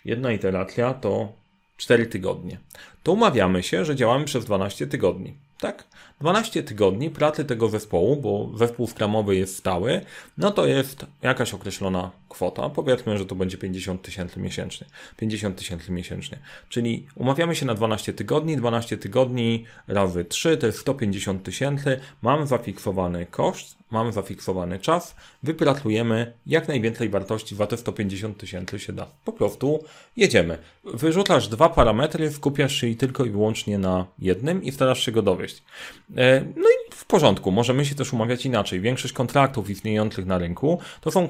jedna 0.06 0.32
iteracja 0.32 0.94
to 0.94 1.32
4 1.78 2.06
tygodnie. 2.06 2.60
To 3.04 3.12
umawiamy 3.12 3.64
się, 3.64 3.86
że 3.86 3.96
działamy 3.96 4.26
przez 4.26 4.46
12 4.46 4.88
tygodni. 4.88 5.38
Tak? 5.60 5.84
12 6.22 6.64
tygodni 6.64 7.10
pracy 7.10 7.46
tego 7.46 7.70
zespołu, 7.70 8.16
bo 8.16 8.58
zespół 8.58 8.88
skramowy 8.88 9.36
jest 9.36 9.58
stały, 9.58 10.02
no 10.38 10.52
to 10.52 10.66
jest 10.66 11.06
jakaś 11.22 11.54
określona 11.54 12.12
kwota. 12.30 12.70
Powiedzmy, 12.70 13.18
że 13.18 13.26
to 13.26 13.36
będzie 13.36 13.58
50 13.58 14.02
tysięcy 14.02 14.40
miesięcznie. 14.40 14.88
50 15.18 15.58
tysięcy 15.58 15.92
miesięcznie. 15.92 16.40
Czyli 16.70 17.08
umawiamy 17.16 17.56
się 17.56 17.66
na 17.66 17.74
12 17.74 18.14
tygodni, 18.14 18.58
12 18.58 18.98
tygodni 18.98 19.66
razy 19.88 20.26
3 20.26 20.58
to 20.58 20.68
jest 20.68 20.80
150 20.80 21.44
tysięcy. 21.44 22.00
Mamy 22.22 22.48
zafiksowany 22.48 23.26
koszt, 23.26 23.78
mamy 23.92 24.12
zafiksowany 24.14 24.80
czas, 24.80 25.16
wypracujemy 25.44 26.34
jak 26.46 26.68
najwięcej 26.68 27.10
wartości 27.10 27.56
za 27.56 27.68
te 27.68 27.78
150 27.78 28.38
tysięcy 28.38 28.80
się 28.80 28.94
da. 28.94 29.08
Po 29.26 29.34
prostu 29.34 29.84
jedziemy. 30.18 30.58
Wyrzucasz 30.84 31.48
dwa 31.48 31.70
parametry, 31.70 32.32
skupiasz 32.32 32.76
się 32.76 32.96
tylko 32.96 33.26
i 33.26 33.30
wyłącznie 33.30 33.78
na 33.78 34.06
jednym 34.20 34.64
i 34.64 34.72
starasz 34.72 35.06
się 35.06 35.12
go 35.12 35.22
dowieść. 35.22 35.64
E, 36.16 36.42
no 36.56 36.70
i 36.70 36.92
w 36.92 37.06
porządku, 37.06 37.52
możemy 37.52 37.86
się 37.86 37.96
też 37.96 38.14
umawiać 38.14 38.46
inaczej. 38.46 38.80
Większość 38.82 39.14
kontraktów 39.14 39.70
istniejących 39.70 40.26
na 40.26 40.38
rynku 40.38 40.80
to 41.02 41.12
są 41.12 41.28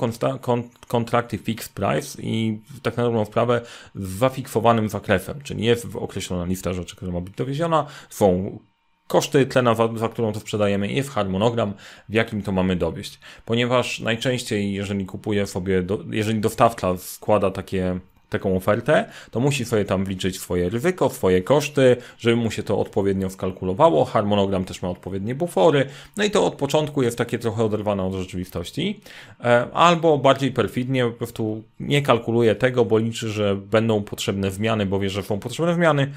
kontrakty 0.88 1.38
fixed 1.38 1.74
price 1.74 2.22
i 2.22 2.60
tak 2.82 2.98
na 2.98 3.04
dobrą 3.04 3.26
sprawę 3.26 3.62
z 3.96 4.08
zafiksowanym 4.10 4.90
zakresem, 4.90 5.42
czyli 5.42 5.66
jest 5.66 5.88
określona 5.96 6.46
lista 6.46 6.74
rzeczy, 6.74 6.96
która 6.96 7.12
ma 7.12 7.22
być 7.22 7.34
dowieziona, 7.34 7.86
są 8.10 8.60
koszty 9.08 9.46
tlena, 9.46 9.76
za 9.96 10.10
którą 10.10 10.34
to 10.34 10.40
sprzedajemy 10.40 10.92
jest 10.92 11.10
harmonogram, 11.10 11.74
w 12.10 12.14
jakim 12.14 12.42
to 12.42 12.52
mamy 12.52 12.76
dowieść. 12.76 13.20
Ponieważ 13.46 14.00
najczęściej, 14.00 14.74
jeżeli 14.74 15.06
kupuję 15.06 15.48
sobie, 15.48 15.84
do, 15.84 16.00
jeżeli 16.12 16.40
dostawca 16.40 16.98
składa 16.98 17.52
takie 17.52 18.00
taką 18.30 18.56
ofertę, 18.56 19.06
to 19.32 19.40
musi 19.40 19.66
sobie 19.66 19.86
tam 19.86 20.06
wliczyć 20.06 20.40
swoje 20.40 20.70
ryzyko, 20.70 21.10
swoje 21.10 21.42
koszty, 21.42 21.96
żeby 22.18 22.36
mu 22.36 22.52
się 22.52 22.64
to 22.64 22.80
odpowiednio 22.80 23.30
skalkulowało. 23.30 24.06
Harmonogram 24.06 24.66
też 24.66 24.82
ma 24.82 24.90
odpowiednie 24.90 25.36
bufory. 25.36 25.86
No 26.18 26.24
i 26.24 26.32
to 26.32 26.46
od 26.46 26.56
początku 26.56 27.04
jest 27.04 27.18
takie 27.18 27.40
trochę 27.40 27.64
oderwane 27.64 28.04
od 28.04 28.14
rzeczywistości. 28.14 29.00
E, 29.44 29.68
albo 29.74 30.18
bardziej 30.18 30.52
perfidnie 30.52 31.06
po 31.06 31.12
prostu 31.12 31.64
nie 31.80 32.02
kalkuluje 32.02 32.56
tego, 32.56 32.86
bo 32.86 32.98
liczy, 32.98 33.30
że 33.30 33.56
będą 33.56 34.04
potrzebne 34.04 34.52
zmiany, 34.52 34.86
bo 34.86 35.00
wie, 35.00 35.10
że 35.10 35.24
są 35.24 35.40
potrzebne 35.40 35.74
zmiany, 35.74 36.12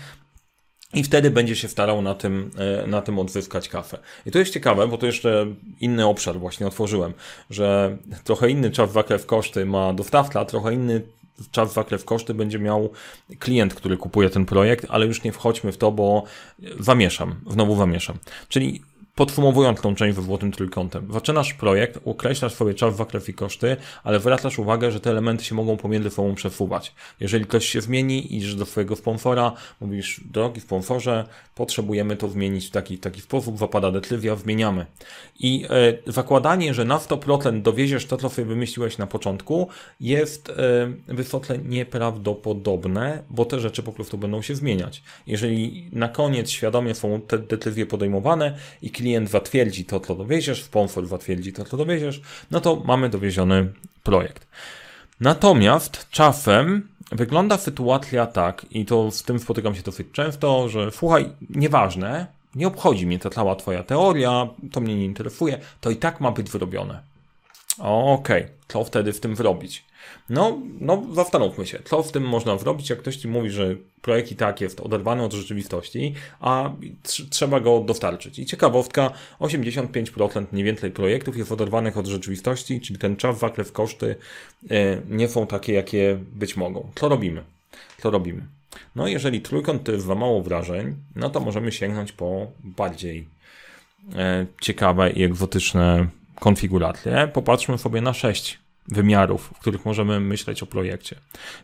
i 0.94 1.02
wtedy 1.02 1.30
będzie 1.30 1.56
się 1.56 1.68
starał 1.68 2.02
na 2.02 2.14
tym, 2.14 2.50
e, 2.82 2.86
na 2.86 3.02
tym 3.02 3.18
odzyskać 3.18 3.68
kafę. 3.68 3.98
I 4.26 4.30
to 4.30 4.38
jest 4.38 4.52
ciekawe, 4.52 4.88
bo 4.88 4.98
to 4.98 5.06
jeszcze 5.06 5.46
inny 5.80 6.06
obszar 6.06 6.38
właśnie 6.38 6.66
otworzyłem, 6.66 7.12
że 7.50 7.96
trochę 8.24 8.50
inny 8.50 8.70
czas 8.70 8.90
w 9.18 9.26
koszty 9.26 9.66
ma 9.66 9.92
dostawca, 9.92 10.44
trochę 10.44 10.74
inny 10.74 11.02
czas 11.50 11.72
zakrew 11.72 12.04
koszty 12.04 12.34
będzie 12.34 12.58
miał 12.58 12.90
klient, 13.38 13.74
który 13.74 13.96
kupuje 13.96 14.30
ten 14.30 14.44
projekt, 14.44 14.86
ale 14.88 15.06
już 15.06 15.22
nie 15.22 15.32
wchodźmy 15.32 15.72
w 15.72 15.78
to, 15.78 15.92
bo 15.92 16.24
zamieszam, 16.80 17.34
znowu 17.50 17.76
zamieszam. 17.76 18.16
Czyli 18.48 18.82
Podsumowując 19.20 19.80
tą 19.80 19.94
część 19.94 20.16
we 20.16 20.22
złotym 20.22 20.52
trójkątem. 20.52 21.08
Zaczynasz 21.12 21.54
projekt, 21.54 22.00
określasz 22.04 22.54
sobie 22.54 22.74
czas, 22.74 22.96
zakres 22.96 23.28
i 23.28 23.34
koszty, 23.34 23.76
ale 24.04 24.20
zwracasz 24.20 24.58
uwagę, 24.58 24.90
że 24.90 25.00
te 25.00 25.10
elementy 25.10 25.44
się 25.44 25.54
mogą 25.54 25.76
pomiędzy 25.76 26.10
sobą 26.10 26.34
przesuwać. 26.34 26.94
Jeżeli 27.20 27.44
ktoś 27.44 27.66
się 27.66 27.80
zmieni, 27.80 28.36
idziesz 28.36 28.54
do 28.54 28.66
swojego 28.66 28.96
sponsora, 28.96 29.52
mówisz, 29.80 30.20
drogi 30.24 30.60
sponsorze, 30.60 31.24
potrzebujemy 31.54 32.16
to 32.16 32.28
zmienić 32.28 32.66
w 32.66 32.70
taki, 32.70 32.98
taki 32.98 33.20
sposób, 33.20 33.58
zapada 33.58 33.90
decyzja, 33.90 34.36
zmieniamy. 34.36 34.86
I 35.40 35.66
e, 35.70 36.12
zakładanie, 36.12 36.74
że 36.74 36.84
na 36.84 36.98
100% 36.98 37.62
dowieziesz 37.62 38.06
to, 38.06 38.16
co 38.16 38.28
sobie 38.28 38.46
wymyśliłeś 38.48 38.98
na 38.98 39.06
początku, 39.06 39.68
jest 40.00 40.50
e, 40.50 40.54
wysoce 41.08 41.58
nieprawdopodobne, 41.58 43.22
bo 43.30 43.44
te 43.44 43.60
rzeczy 43.60 43.82
po 43.82 43.92
prostu 43.92 44.18
będą 44.18 44.42
się 44.42 44.54
zmieniać. 44.54 45.02
Jeżeli 45.26 45.88
na 45.92 46.08
koniec 46.08 46.50
świadomie 46.50 46.94
są 46.94 47.20
te 47.20 47.38
decyzje 47.38 47.86
podejmowane 47.86 48.56
i 48.82 48.90
klient 49.10 49.30
zatwierdzi 49.30 49.84
to, 49.84 50.00
co 50.00 50.14
dowieziesz, 50.14 50.64
sponsor 50.64 51.06
zatwierdzi 51.06 51.52
to, 51.52 51.64
co 51.64 51.76
dowieziesz, 51.76 52.20
no 52.50 52.60
to 52.60 52.82
mamy 52.84 53.08
dowieziony 53.08 53.72
projekt. 54.02 54.46
Natomiast 55.20 56.06
czasem 56.10 56.88
wygląda 57.12 57.58
sytuacja 57.58 58.26
tak, 58.26 58.66
i 58.70 58.84
to 58.84 59.10
z 59.10 59.22
tym 59.22 59.38
spotykam 59.38 59.74
się 59.74 59.82
dosyć 59.82 60.06
często, 60.12 60.68
że 60.68 60.90
słuchaj, 60.90 61.30
nieważne, 61.50 62.26
nie 62.54 62.66
obchodzi 62.66 63.06
mnie 63.06 63.18
ta 63.18 63.30
cała 63.30 63.56
twoja 63.56 63.82
teoria, 63.82 64.48
to 64.72 64.80
mnie 64.80 64.96
nie 64.96 65.04
interesuje, 65.04 65.58
to 65.80 65.90
i 65.90 65.96
tak 65.96 66.20
ma 66.20 66.30
być 66.30 66.50
wyrobione. 66.50 67.00
Okej, 67.80 68.42
okay. 68.42 68.54
co 68.68 68.84
wtedy 68.84 69.12
w 69.12 69.20
tym 69.20 69.36
zrobić? 69.36 69.84
No, 70.30 70.58
no, 70.80 71.02
zastanówmy 71.12 71.66
się, 71.66 71.78
co 71.84 72.02
w 72.02 72.12
tym 72.12 72.28
można 72.28 72.58
zrobić, 72.58 72.90
jak 72.90 72.98
ktoś 72.98 73.16
ci 73.16 73.28
mówi, 73.28 73.50
że 73.50 73.76
projekt 74.02 74.32
i 74.32 74.36
tak 74.36 74.60
jest 74.60 74.80
oderwany 74.80 75.22
od 75.22 75.32
rzeczywistości, 75.32 76.14
a 76.40 76.72
trzeba 77.30 77.60
go 77.60 77.80
dostarczyć. 77.80 78.38
I 78.38 78.46
ciekawostka, 78.46 79.10
85% 79.40 80.46
mniej 80.52 80.64
więcej 80.64 80.90
projektów 80.90 81.36
jest 81.36 81.52
oderwanych 81.52 81.98
od 81.98 82.06
rzeczywistości, 82.06 82.80
czyli 82.80 82.98
ten 82.98 83.16
czas, 83.16 83.38
zakres, 83.38 83.72
koszty 83.72 84.16
e, 84.70 85.02
nie 85.08 85.28
są 85.28 85.46
takie, 85.46 85.72
jakie 85.72 86.18
być 86.32 86.56
mogą. 86.56 86.90
Co 86.94 87.08
robimy? 87.08 87.42
Co 88.02 88.10
robimy? 88.10 88.42
No, 88.96 89.08
jeżeli 89.08 89.40
trójkąt 89.40 89.84
to 89.84 89.92
jest 89.92 90.06
za 90.06 90.14
mało 90.14 90.42
wrażeń, 90.42 90.94
no 91.16 91.30
to 91.30 91.40
możemy 91.40 91.72
sięgnąć 91.72 92.12
po 92.12 92.46
bardziej 92.64 93.26
e, 94.16 94.46
ciekawe 94.60 95.10
i 95.10 95.24
egzotyczne 95.24 96.06
konfiguracje. 96.40 97.30
Popatrzmy 97.32 97.78
sobie 97.78 98.00
na 98.00 98.12
6 98.12 98.58
wymiarów, 98.88 99.52
w 99.56 99.58
których 99.58 99.84
możemy 99.84 100.20
myśleć 100.20 100.62
o 100.62 100.66
projekcie. 100.66 101.16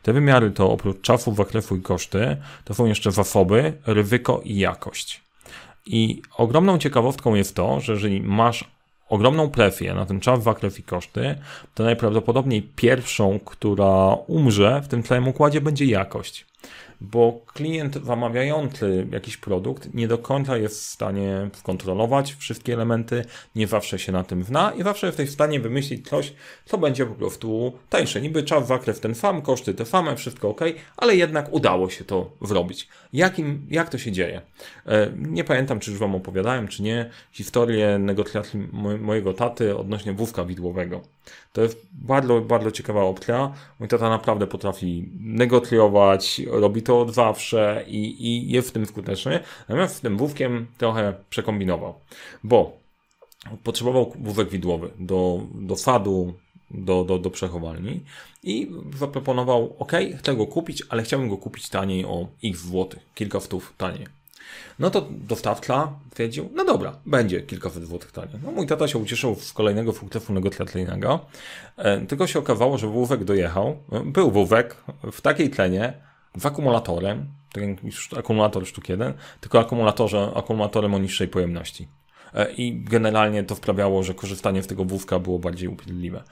Te 0.03 0.13
wymiary 0.13 0.51
to 0.51 0.71
oprócz 0.71 1.01
czasu, 1.01 1.35
zakresu 1.35 1.77
i 1.77 1.83
koszty, 1.83 2.37
to 2.65 2.75
są 2.75 2.87
jeszcze 2.87 3.13
zasoby, 3.13 3.73
ryzyko 3.87 4.41
i 4.45 4.59
jakość. 4.59 5.21
I 5.87 6.23
ogromną 6.37 6.79
ciekawostką 6.79 7.35
jest 7.35 7.55
to, 7.55 7.81
że 7.81 7.93
jeżeli 7.93 8.21
masz 8.21 8.65
ogromną 9.09 9.51
presję 9.51 9.95
na 9.95 10.07
ten 10.07 10.21
czas, 10.21 10.43
zakres 10.43 10.79
i 10.79 10.83
koszty, 10.83 11.39
to 11.75 11.85
najprawdopodobniej 11.85 12.63
pierwszą, 12.63 13.39
która 13.45 14.15
umrze 14.27 14.81
w 14.85 14.89
tym 14.89 15.03
całym 15.03 15.29
układzie 15.29 15.61
będzie 15.61 15.85
jakość 15.85 16.47
bo 17.01 17.41
klient 17.47 18.05
zamawiający 18.05 19.07
jakiś 19.13 19.37
produkt 19.37 19.95
nie 19.95 20.09
do 20.09 20.19
końca 20.19 20.57
jest 20.57 20.81
w 20.81 20.85
stanie 20.85 21.51
skontrolować 21.55 22.35
wszystkie 22.35 22.73
elementy, 22.75 23.25
nie 23.55 23.67
zawsze 23.67 23.99
się 23.99 24.13
na 24.13 24.25
tym 24.25 24.45
zna 24.45 24.73
i 24.73 24.83
zawsze 24.83 25.07
jesteś 25.07 25.31
w 25.31 25.33
stanie 25.33 25.61
wymyślić 25.61 26.09
coś, 26.09 26.33
co 26.65 26.79
będzie 26.79 27.07
po 27.07 27.15
prostu 27.15 27.73
tańsze. 27.91 28.21
Niby 28.21 28.43
czas, 28.43 28.67
zakres 28.67 29.01
ten 29.01 29.15
sam, 29.15 29.43
koszty 29.43 29.75
te 29.75 29.87
same, 29.87 30.17
wszystko 30.17 30.49
ok, 30.49 30.61
ale 30.97 31.17
jednak 31.17 31.53
udało 31.53 31.91
się 31.91 32.05
to 32.05 32.31
zrobić. 32.43 32.89
Jakim, 33.13 33.67
jak 33.71 33.89
to 33.89 33.99
się 33.99 34.13
dzieje? 34.13 34.41
E, 34.87 35.11
nie 35.17 35.45
pamiętam, 35.45 35.81
czy 35.81 35.91
już 35.91 36.01
Wam 36.01 36.15
opowiadałem, 36.15 36.69
czy 36.69 36.83
nie, 36.83 37.11
historię 37.33 37.99
negocjacji 37.99 38.69
mojego 39.01 39.35
taty 39.35 39.77
odnośnie 39.77 40.13
wózka 40.13 40.45
widłowego. 40.45 41.01
To 41.53 41.63
jest 41.63 41.87
bardzo, 41.93 42.41
bardzo 42.41 42.71
ciekawa 42.71 43.03
opcja. 43.03 43.53
Mój 43.79 43.89
tata 43.89 44.11
naprawdę 44.11 44.47
potrafi 44.47 45.09
negocjować, 45.21 46.43
robi 46.51 46.83
to 46.87 47.01
od 47.01 47.15
zawsze 47.15 47.85
i, 47.87 48.27
i 48.27 48.51
jest 48.51 48.69
w 48.69 48.73
tym 48.73 48.87
skuteczny. 48.87 49.41
Natomiast 49.69 49.97
z 49.97 50.01
tym 50.01 50.17
wówkiem 50.17 50.67
trochę 50.79 51.15
przekombinował, 51.31 51.95
bo 52.45 52.73
potrzebował 53.65 54.13
wózek 54.19 54.49
widłowy 54.49 54.91
do, 54.99 55.41
do 55.55 55.77
sadu, 55.77 56.35
do, 56.71 57.05
do, 57.05 57.19
do 57.19 57.31
przechowalni 57.31 58.01
i 58.43 58.71
zaproponował, 58.99 59.77
ok, 59.79 59.93
chcę 60.19 60.37
go 60.37 60.47
kupić, 60.47 60.83
ale 60.89 61.03
chciałbym 61.03 61.29
go 61.29 61.37
kupić 61.37 61.69
taniej 61.69 62.05
o 62.05 62.27
x 62.45 62.61
złotych, 62.61 63.03
kilka 63.15 63.41
stów 63.41 63.75
taniej. 63.77 64.07
No 64.79 64.91
to 64.91 65.09
dostawca 65.11 65.93
twierdził, 66.15 66.49
no 66.55 66.65
dobra, 66.65 66.97
będzie 67.07 67.41
kilkaset 67.41 67.87
złotych 67.87 68.13
taniej. 68.13 68.39
No 68.43 68.53
mój 68.53 68.67
tata 68.67 68.89
się 68.89 68.99
ucieszył 68.99 69.35
z 69.35 69.53
kolejnego 69.53 69.93
sukcesu 69.93 70.33
negocjacyjnego, 70.33 71.21
e, 71.77 72.01
tylko 72.01 72.27
się 72.27 72.39
okazało, 72.39 72.79
że 72.79 72.87
wózek 72.87 73.25
dojechał, 73.25 73.77
był 74.05 74.31
wózek 74.31 74.77
w 75.13 75.21
takiej 75.21 75.51
tlenie, 75.51 75.93
z 76.37 76.47
akumulatorem, 76.47 77.27
tak 77.53 77.63
jak 77.63 77.79
akumulator 78.19 78.67
sztuk 78.67 78.89
1, 78.89 79.13
tylko 79.41 79.61
akumulatorze, 79.61 80.33
akumulatorem 80.35 80.95
o 80.95 80.99
niższej 80.99 81.29
pojemności. 81.29 81.89
E, 82.35 82.53
I 82.53 82.85
generalnie 82.85 83.45
to 83.45 83.55
wprawiało, 83.55 84.03
że 84.03 84.15
korzystanie 84.15 84.63
z 84.63 84.67
tego 84.67 84.85
wózka 84.85 85.19
było 85.19 85.39
bardziej 85.39 85.69
upierdliwe. 85.69 86.23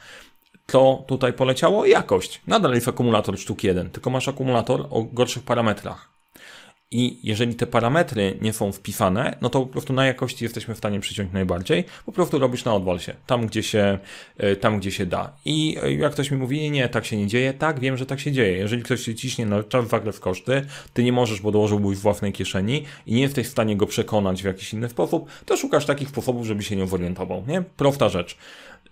To 0.66 1.04
tutaj 1.06 1.32
poleciało? 1.32 1.86
Jakość. 1.86 2.40
Nadal 2.46 2.74
jest 2.74 2.88
akumulator 2.88 3.38
sztuk 3.38 3.64
1, 3.64 3.90
tylko 3.90 4.10
masz 4.10 4.28
akumulator 4.28 4.86
o 4.90 5.02
gorszych 5.02 5.42
parametrach. 5.42 6.13
I 6.96 7.18
jeżeli 7.22 7.54
te 7.54 7.66
parametry 7.66 8.38
nie 8.40 8.52
są 8.52 8.72
wpisane, 8.72 9.36
no 9.40 9.50
to 9.50 9.60
po 9.60 9.66
prostu 9.66 9.92
na 9.92 10.06
jakości 10.06 10.44
jesteśmy 10.44 10.74
w 10.74 10.78
stanie 10.78 11.00
przyciąć 11.00 11.32
najbardziej. 11.32 11.84
Po 12.06 12.12
prostu 12.12 12.38
robisz 12.38 12.64
na 12.64 12.74
odwalsie, 12.74 13.14
tam 13.26 13.46
gdzie 13.46 13.62
się, 13.62 13.98
e, 14.36 14.56
tam 14.56 14.78
gdzie 14.78 14.90
się 14.90 15.06
da. 15.06 15.32
I 15.44 15.76
e, 15.82 15.92
jak 15.92 16.12
ktoś 16.12 16.30
mi 16.30 16.36
mówi, 16.36 16.70
nie, 16.70 16.88
tak 16.88 17.04
się 17.04 17.16
nie 17.16 17.26
dzieje, 17.26 17.52
tak, 17.52 17.80
wiem, 17.80 17.96
że 17.96 18.06
tak 18.06 18.20
się 18.20 18.32
dzieje. 18.32 18.56
Jeżeli 18.56 18.82
ktoś 18.82 19.00
się 19.00 19.14
ciśnie 19.14 19.46
na 19.46 19.62
czas 19.62 19.84
w 20.12 20.20
koszty, 20.20 20.66
ty 20.92 21.04
nie 21.04 21.12
możesz, 21.12 21.40
bo 21.40 21.52
dołożyłbyś 21.52 21.98
w 21.98 22.00
własnej 22.00 22.32
kieszeni 22.32 22.84
i 23.06 23.14
nie 23.14 23.22
jesteś 23.22 23.46
w 23.46 23.50
stanie 23.50 23.76
go 23.76 23.86
przekonać 23.86 24.42
w 24.42 24.46
jakiś 24.46 24.72
inny 24.72 24.88
sposób, 24.88 25.28
to 25.46 25.56
szukasz 25.56 25.86
takich 25.86 26.08
sposobów, 26.08 26.46
żeby 26.46 26.62
się 26.62 26.76
nie 26.76 26.86
zorientował, 26.86 27.44
nie? 27.48 27.62
Prosta 27.76 28.08
rzecz. 28.08 28.36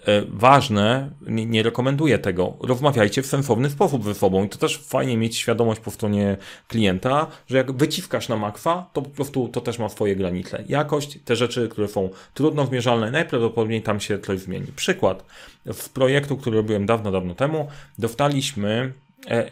E, 0.06 0.22
ważne, 0.28 1.10
nie, 1.26 1.46
nie 1.46 1.62
rekomenduję 1.62 2.18
tego, 2.18 2.56
rozmawiajcie 2.60 3.22
w 3.22 3.26
sensowny 3.26 3.70
sposób 3.70 4.04
ze 4.04 4.14
sobą 4.14 4.44
i 4.44 4.48
to 4.48 4.58
też 4.58 4.78
fajnie 4.78 5.16
mieć 5.16 5.36
świadomość 5.36 5.80
po 5.80 5.90
stronie 5.90 6.36
klienta, 6.68 7.26
że 7.46 7.56
jak 7.56 7.72
wyciskasz 7.72 8.28
na 8.28 8.36
makwa, 8.36 8.90
to 8.92 9.02
po 9.02 9.10
prostu 9.10 9.48
to 9.48 9.60
też 9.60 9.78
ma 9.78 9.88
swoje 9.88 10.16
granice. 10.16 10.64
Jakość, 10.68 11.18
te 11.24 11.36
rzeczy, 11.36 11.68
które 11.68 11.88
są 11.88 12.10
trudno 12.34 12.66
zmierzalne, 12.66 13.10
najprawdopodobniej 13.10 13.82
tam 13.82 14.00
się 14.00 14.18
coś 14.18 14.38
zmieni. 14.38 14.66
Przykład, 14.76 15.24
w 15.66 15.88
projektu, 15.88 16.36
który 16.36 16.56
robiłem 16.56 16.86
dawno, 16.86 17.12
dawno 17.12 17.34
temu, 17.34 17.68
dostaliśmy 17.98 18.92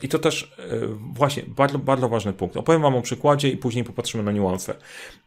I 0.03 0.09
to 0.09 0.19
też 0.19 0.57
e, 0.59 0.87
właśnie 1.13 1.43
bardzo, 1.47 1.79
bardzo 1.79 2.09
ważny 2.09 2.33
punkt. 2.33 2.57
Opowiem 2.57 2.83
Wam 2.83 2.97
o 2.97 3.03
przykładzie 3.03 3.49
i 3.49 3.57
później 3.57 3.85
popatrzymy 3.85 4.23
na 4.23 4.33
niuanse. 4.33 4.75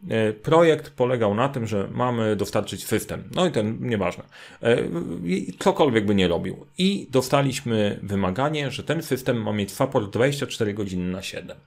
E, 0.09 0.33
projekt 0.33 0.89
polegał 0.89 1.35
na 1.35 1.49
tym, 1.49 1.67
że 1.67 1.87
mamy 1.91 2.35
dostarczyć 2.35 2.85
system. 2.85 3.23
No 3.35 3.45
i 3.45 3.51
ten 3.51 3.77
nieważne. 3.81 4.23
Cokolwiek 5.59 6.05
by 6.05 6.15
nie 6.15 6.27
robił. 6.27 6.65
I 6.77 7.07
dostaliśmy 7.09 7.99
wymaganie, 8.03 8.71
że 8.71 8.83
ten 8.83 9.03
system 9.03 9.43
ma 9.43 9.53
mieć 9.53 9.71
support 9.71 10.09
24 10.09 10.73
godziny 10.73 11.11
na 11.11 11.21
7. 11.21 11.57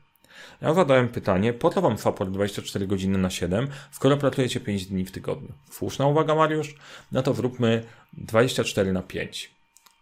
Ja 0.63 0.75
zadałem 0.75 1.09
pytanie, 1.09 1.53
po 1.53 1.71
co 1.71 1.81
Wam 1.81 1.99
support 1.99 2.31
24 2.31 2.87
godziny 2.87 3.19
na 3.19 3.31
7, 3.31 3.69
skoro 3.91 4.17
pracujecie 4.17 4.61
5 4.61 4.87
dni 4.87 5.05
w 5.05 5.11
tygodniu? 5.11 5.53
Słuszna 5.71 6.07
uwaga, 6.07 6.35
Mariusz? 6.35 6.75
No 7.13 7.23
to 7.23 7.35
zróbmy 7.35 7.83
24 8.13 8.93
na 8.93 9.03
5. 9.03 9.56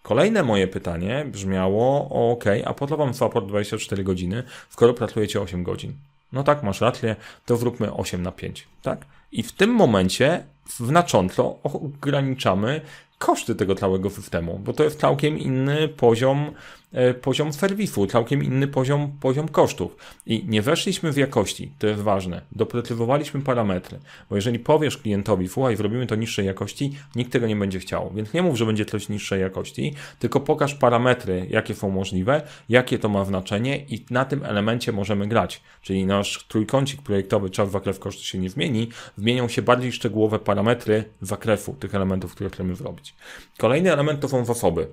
Kolejne 0.05 0.43
moje 0.43 0.67
pytanie 0.67 1.25
brzmiało, 1.25 2.09
ok, 2.33 2.45
a 2.65 2.75
po 2.75 2.87
co 2.87 2.97
wam 2.97 3.15
support 3.15 3.47
24 3.47 4.05
godziny, 4.05 4.43
skoro 4.71 4.95
pracujecie 4.95 5.41
8 5.41 5.63
godzin? 5.63 5.93
No 6.33 6.43
tak, 6.43 6.63
masz 6.63 6.81
rację, 6.81 7.17
to 7.47 7.57
zróbmy 7.57 7.93
8 7.93 8.23
na 8.23 8.33
5, 8.33 8.69
tak? 8.83 9.07
I 9.33 9.43
w 9.43 9.53
tym 9.53 9.71
momencie 9.71 10.45
znacząco 10.67 11.59
ograniczamy 11.63 12.81
koszty 13.25 13.55
tego 13.55 13.75
całego 13.75 14.11
systemu, 14.11 14.61
bo 14.65 14.73
to 14.73 14.85
jest 14.85 15.01
całkiem 15.01 15.39
inny 15.39 15.89
poziom 15.89 16.55
E, 16.95 17.15
poziom 17.15 17.53
serwisu, 17.53 18.07
całkiem 18.07 18.45
inny 18.45 18.69
poziom, 18.69 19.13
poziom 19.21 19.49
kosztów. 19.49 19.97
I 20.27 20.45
nie 20.49 20.63
weszliśmy 20.63 21.13
w 21.13 21.17
jakości, 21.17 21.73
to 21.79 21.87
jest 21.87 22.03
ważne. 22.03 22.43
Doprecyzowaliśmy 22.53 23.41
parametry, 23.41 23.99
bo 24.31 24.37
jeżeli 24.37 24.59
powiesz 24.59 24.99
klientowi, 24.99 25.49
słuchaj, 25.49 25.77
zrobimy 25.77 26.07
to 26.07 26.15
niższej 26.15 26.47
jakości, 26.47 26.97
nikt 27.17 27.33
tego 27.33 27.47
nie 27.47 27.57
będzie 27.57 27.79
chciał. 27.79 28.11
Więc 28.15 28.33
nie 28.33 28.43
mów, 28.43 28.57
że 28.59 28.67
będzie 28.67 28.85
coś 28.85 29.09
niższej 29.09 29.41
jakości, 29.41 29.95
tylko 30.19 30.41
pokaż 30.41 30.75
parametry, 30.75 31.47
jakie 31.51 31.75
są 31.75 31.91
możliwe, 31.91 32.43
jakie 32.69 32.99
to 32.99 33.09
ma 33.09 33.25
znaczenie 33.25 33.77
i 33.77 34.05
na 34.11 34.25
tym 34.25 34.45
elemencie 34.45 34.93
możemy 34.93 35.29
grać. 35.29 35.63
Czyli 35.83 36.07
nasz 36.07 36.45
trójkącik 36.49 37.03
projektowy, 37.03 37.51
czas, 37.51 37.71
zakres, 37.71 37.99
koszty 37.99 38.25
się 38.25 38.39
nie 38.39 38.51
zmieni, 38.51 38.89
zmienią 39.19 39.49
się 39.49 39.63
bardziej 39.63 39.93
szczegółowe 39.93 40.39
parametry 40.39 41.05
zakresu 41.21 41.77
tych 41.81 41.95
elementów, 41.95 42.35
które 42.35 42.51
chcemy 42.51 42.75
zrobić. 42.75 43.14
Kolejny 43.59 43.93
element 43.93 44.21
to 44.21 44.29
są 44.29 44.45
zasoby 44.45 44.89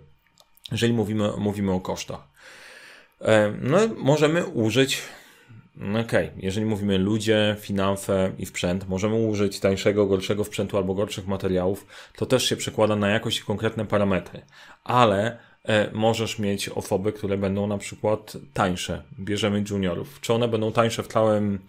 jeżeli 0.72 0.94
mówimy, 0.94 1.32
mówimy 1.38 1.72
o 1.72 1.80
kosztach. 1.80 2.28
E, 3.22 3.54
no, 3.62 3.78
możemy 3.98 4.46
użyć 4.46 5.02
no 5.76 6.00
Okej, 6.00 6.28
okay. 6.28 6.42
jeżeli 6.42 6.66
mówimy 6.66 6.98
ludzie, 6.98 7.56
finanse 7.60 8.32
i 8.38 8.46
sprzęt, 8.46 8.90
możemy 8.90 9.16
użyć 9.16 9.60
tańszego, 9.60 10.06
gorszego 10.06 10.44
sprzętu 10.44 10.78
albo 10.78 10.94
gorszych 10.94 11.28
materiałów, 11.28 11.86
to 12.16 12.26
też 12.26 12.50
się 12.50 12.56
przekłada 12.56 12.96
na 12.96 13.10
jakość 13.10 13.40
i 13.40 13.44
konkretne 13.44 13.86
parametry. 13.86 14.42
Ale 14.84 15.38
E, 15.66 15.90
możesz 15.94 16.40
mieć 16.40 16.70
osoby, 16.70 17.14
które 17.14 17.38
będą 17.38 17.68
na 17.68 17.78
przykład 17.78 18.38
tańsze. 18.54 19.04
Bierzemy 19.20 19.64
juniorów. 19.70 20.22
Czy 20.22 20.34
one 20.34 20.48
będą 20.48 20.72
tańsze 20.72 21.04
w 21.04 21.08
całym, 21.08 21.60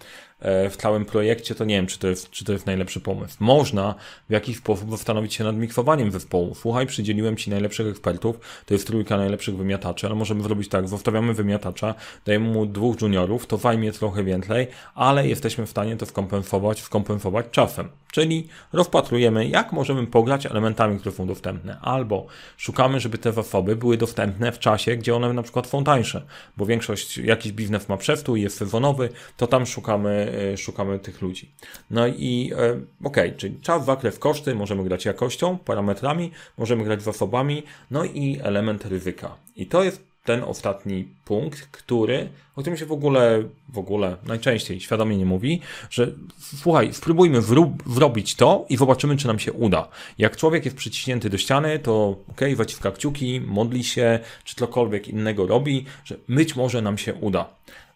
w 0.44 0.74
całym 0.76 1.04
projekcie, 1.04 1.54
to 1.54 1.64
nie 1.64 1.74
wiem, 1.74 1.86
czy 1.86 1.98
to, 1.98 2.08
jest, 2.08 2.30
czy 2.30 2.44
to 2.44 2.52
jest 2.52 2.66
najlepszy 2.66 3.00
pomysł. 3.00 3.36
Można 3.40 3.94
w 4.28 4.32
jakiś 4.32 4.56
sposób 4.56 4.90
zastanowić 4.90 5.34
się 5.34 5.44
nad 5.44 5.56
miksowaniem 5.56 6.12
zespołu. 6.12 6.54
Słuchaj, 6.54 6.86
przydzieliłem 6.86 7.36
Ci 7.36 7.50
najlepszych 7.50 7.86
ekspertów, 7.86 8.40
to 8.66 8.74
jest 8.74 8.86
trójka 8.86 9.16
najlepszych 9.16 9.56
wymiataczy, 9.56 10.06
ale 10.06 10.14
możemy 10.14 10.42
zrobić 10.42 10.68
tak, 10.68 10.88
zostawiamy 10.88 11.34
wymiatacza, 11.34 11.94
dajemy 12.26 12.48
mu 12.48 12.66
dwóch 12.66 13.00
juniorów, 13.00 13.46
to 13.46 13.56
zajmie 13.56 13.92
trochę 13.92 14.24
więcej, 14.24 14.66
ale 14.94 15.28
jesteśmy 15.28 15.66
w 15.66 15.70
stanie 15.70 15.96
to 15.96 16.06
skompensować, 16.06 16.80
skompensować 16.80 17.46
czasem. 17.50 17.88
Czyli 18.12 18.48
rozpatrujemy, 18.72 19.46
jak 19.48 19.72
możemy 19.72 20.06
pograć 20.06 20.46
elementami, 20.46 20.98
które 20.98 21.14
są 21.14 21.26
dostępne, 21.26 21.78
albo 21.80 22.26
szukamy, 22.56 23.00
żeby 23.00 23.18
te 23.18 23.32
zasoby 23.32 23.76
były 23.76 23.96
dostępne 23.96 24.52
w 24.52 24.58
czasie, 24.58 24.96
gdzie 24.96 25.16
one 25.16 25.32
na 25.32 25.42
przykład 25.42 25.66
są 25.66 25.84
tańsze, 25.84 26.22
bo 26.56 26.66
większość, 26.66 27.18
jakiś 27.18 27.52
biznes 27.52 27.88
ma 27.88 27.96
przestój, 27.96 28.42
jest 28.42 28.56
sezonowy, 28.56 29.08
to 29.36 29.46
tam 29.46 29.66
szukamy, 29.66 30.10
e, 30.10 30.31
szukamy 30.56 30.98
tych 30.98 31.22
ludzi. 31.22 31.50
No 31.90 32.06
i 32.06 32.52
e, 32.56 32.80
ok, 33.04 33.16
czyli 33.36 33.60
czas, 33.60 33.84
zakres, 33.84 34.18
koszty, 34.18 34.54
możemy 34.54 34.84
grać 34.84 35.04
jakością, 35.04 35.58
parametrami, 35.58 36.30
możemy 36.58 36.84
grać 36.84 37.02
zasobami, 37.02 37.62
no 37.90 38.04
i 38.04 38.38
element 38.42 38.84
ryzyka. 38.84 39.36
I 39.56 39.66
to 39.66 39.84
jest 39.84 40.12
ten 40.24 40.42
ostatni 40.42 41.08
punkt, 41.24 41.60
który, 41.70 42.28
o 42.56 42.60
którym 42.60 42.78
się 42.78 42.86
w 42.86 42.92
ogóle, 42.92 43.42
w 43.68 43.78
ogóle 43.78 44.16
najczęściej 44.26 44.80
świadomie 44.80 45.16
nie 45.16 45.24
mówi, 45.24 45.60
że 45.90 46.12
słuchaj, 46.38 46.92
spróbujmy 46.92 47.40
wrobić 47.86 48.34
to 48.34 48.66
i 48.68 48.76
zobaczymy, 48.76 49.16
czy 49.16 49.26
nam 49.26 49.38
się 49.38 49.52
uda. 49.52 49.88
Jak 50.18 50.36
człowiek 50.36 50.64
jest 50.64 50.76
przyciśnięty 50.76 51.30
do 51.30 51.38
ściany, 51.38 51.78
to 51.78 52.16
ok, 52.28 52.40
zaciska 52.56 52.90
kciuki, 52.90 53.40
modli 53.40 53.84
się, 53.84 54.18
czy 54.44 54.56
cokolwiek 54.56 55.08
innego 55.08 55.46
robi, 55.46 55.84
że 56.04 56.16
być 56.28 56.56
może 56.56 56.82
nam 56.82 56.98
się 56.98 57.14
uda. 57.14 57.48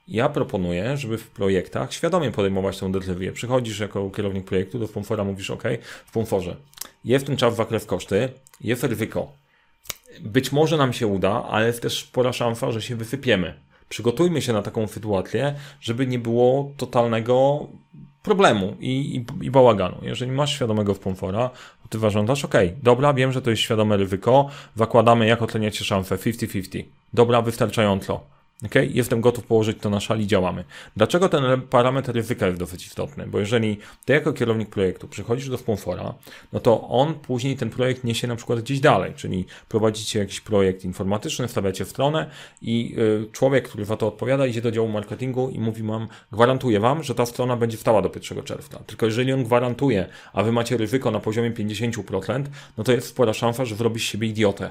Ja 0.08 0.28
proponuję, 0.28 0.96
żeby 0.96 1.18
w 1.18 1.30
projektach 1.30 1.92
świadomie 1.92 2.30
podejmować 2.30 2.78
tę 2.78 2.92
decyzję. 2.92 3.32
Przychodzisz 3.32 3.78
jako 3.78 4.10
kierownik 4.10 4.44
projektu 4.44 4.78
do 4.78 4.86
sponsora, 4.86 5.24
mówisz 5.24 5.50
ok, 5.50 5.62
w 6.06 6.08
sponsorze, 6.08 6.56
jest 7.04 7.26
ten 7.26 7.36
czas 7.36 7.56
zakres 7.56 7.84
koszty, 7.84 8.28
jest 8.60 8.84
ryzyko, 8.84 9.32
być 10.20 10.52
może 10.52 10.76
nam 10.76 10.92
się 10.92 11.06
uda, 11.06 11.44
ale 11.50 11.66
jest 11.66 11.82
też 11.82 12.04
spora 12.04 12.32
szansa, 12.32 12.72
że 12.72 12.82
się 12.82 12.96
wysypiemy. 12.96 13.54
Przygotujmy 13.88 14.42
się 14.42 14.52
na 14.52 14.62
taką 14.62 14.86
sytuację, 14.86 15.54
żeby 15.80 16.06
nie 16.06 16.18
było 16.18 16.70
totalnego 16.76 17.66
problemu 18.22 18.76
i, 18.80 19.16
i, 19.16 19.46
i 19.46 19.50
bałaganu. 19.50 19.96
Jeżeli 20.02 20.32
masz 20.32 20.54
świadomego 20.54 20.94
sponsora, 20.94 21.50
to 21.82 21.88
ty 21.88 21.98
zarządzasz, 21.98 22.44
ok, 22.44 22.54
dobra, 22.82 23.14
wiem, 23.14 23.32
że 23.32 23.42
to 23.42 23.50
jest 23.50 23.62
świadome 23.62 23.96
ryzyko, 23.96 24.48
zakładamy, 24.76 25.26
jak 25.26 25.42
oceniacie 25.42 25.84
szansę 25.84 26.16
50-50. 26.16 26.84
Dobra, 27.12 27.42
wystarczająco. 27.42 28.35
Ok, 28.64 28.74
jestem 28.90 29.20
gotów 29.20 29.44
położyć 29.44 29.78
to 29.80 29.90
na 29.90 30.00
szali, 30.00 30.26
działamy. 30.26 30.64
Dlaczego 30.96 31.28
ten 31.28 31.60
parametr 31.60 32.12
ryzyka 32.12 32.46
jest 32.46 32.58
dosyć 32.58 32.86
istotny? 32.86 33.26
Bo 33.26 33.38
jeżeli 33.38 33.78
ty 34.04 34.12
jako 34.12 34.32
kierownik 34.32 34.68
projektu 34.68 35.08
przychodzisz 35.08 35.48
do 35.48 35.58
sponsora, 35.58 36.14
no 36.52 36.60
to 36.60 36.88
on 36.88 37.14
później 37.14 37.56
ten 37.56 37.70
projekt 37.70 38.04
niesie 38.04 38.26
na 38.26 38.36
przykład 38.36 38.60
gdzieś 38.60 38.80
dalej, 38.80 39.12
czyli 39.16 39.44
prowadzicie 39.68 40.18
jakiś 40.18 40.40
projekt 40.40 40.84
informatyczny, 40.84 41.48
wstawiacie 41.48 41.84
w 41.84 41.88
stronę 41.88 42.30
i 42.62 42.96
y, 42.98 43.32
człowiek, 43.32 43.68
który 43.68 43.84
za 43.84 43.96
to 43.96 44.08
odpowiada, 44.08 44.46
idzie 44.46 44.62
do 44.62 44.70
działu 44.70 44.88
marketingu 44.88 45.50
i 45.50 45.58
mówi 45.60 45.82
wam, 45.82 46.08
gwarantuję 46.32 46.80
wam, 46.80 47.02
że 47.02 47.14
ta 47.14 47.26
strona 47.26 47.56
będzie 47.56 47.76
wstała 47.76 48.02
do 48.02 48.10
1 48.14 48.44
czerwca. 48.44 48.78
Tylko 48.78 49.06
jeżeli 49.06 49.32
on 49.32 49.44
gwarantuje, 49.44 50.08
a 50.32 50.42
wy 50.42 50.52
macie 50.52 50.76
ryzyko 50.76 51.10
na 51.10 51.20
poziomie 51.20 51.50
50%, 51.50 52.44
no 52.78 52.84
to 52.84 52.92
jest 52.92 53.08
spora 53.08 53.32
szansa, 53.32 53.64
że 53.64 53.76
zrobisz 53.76 54.04
siebie 54.04 54.28
idiotę 54.28 54.70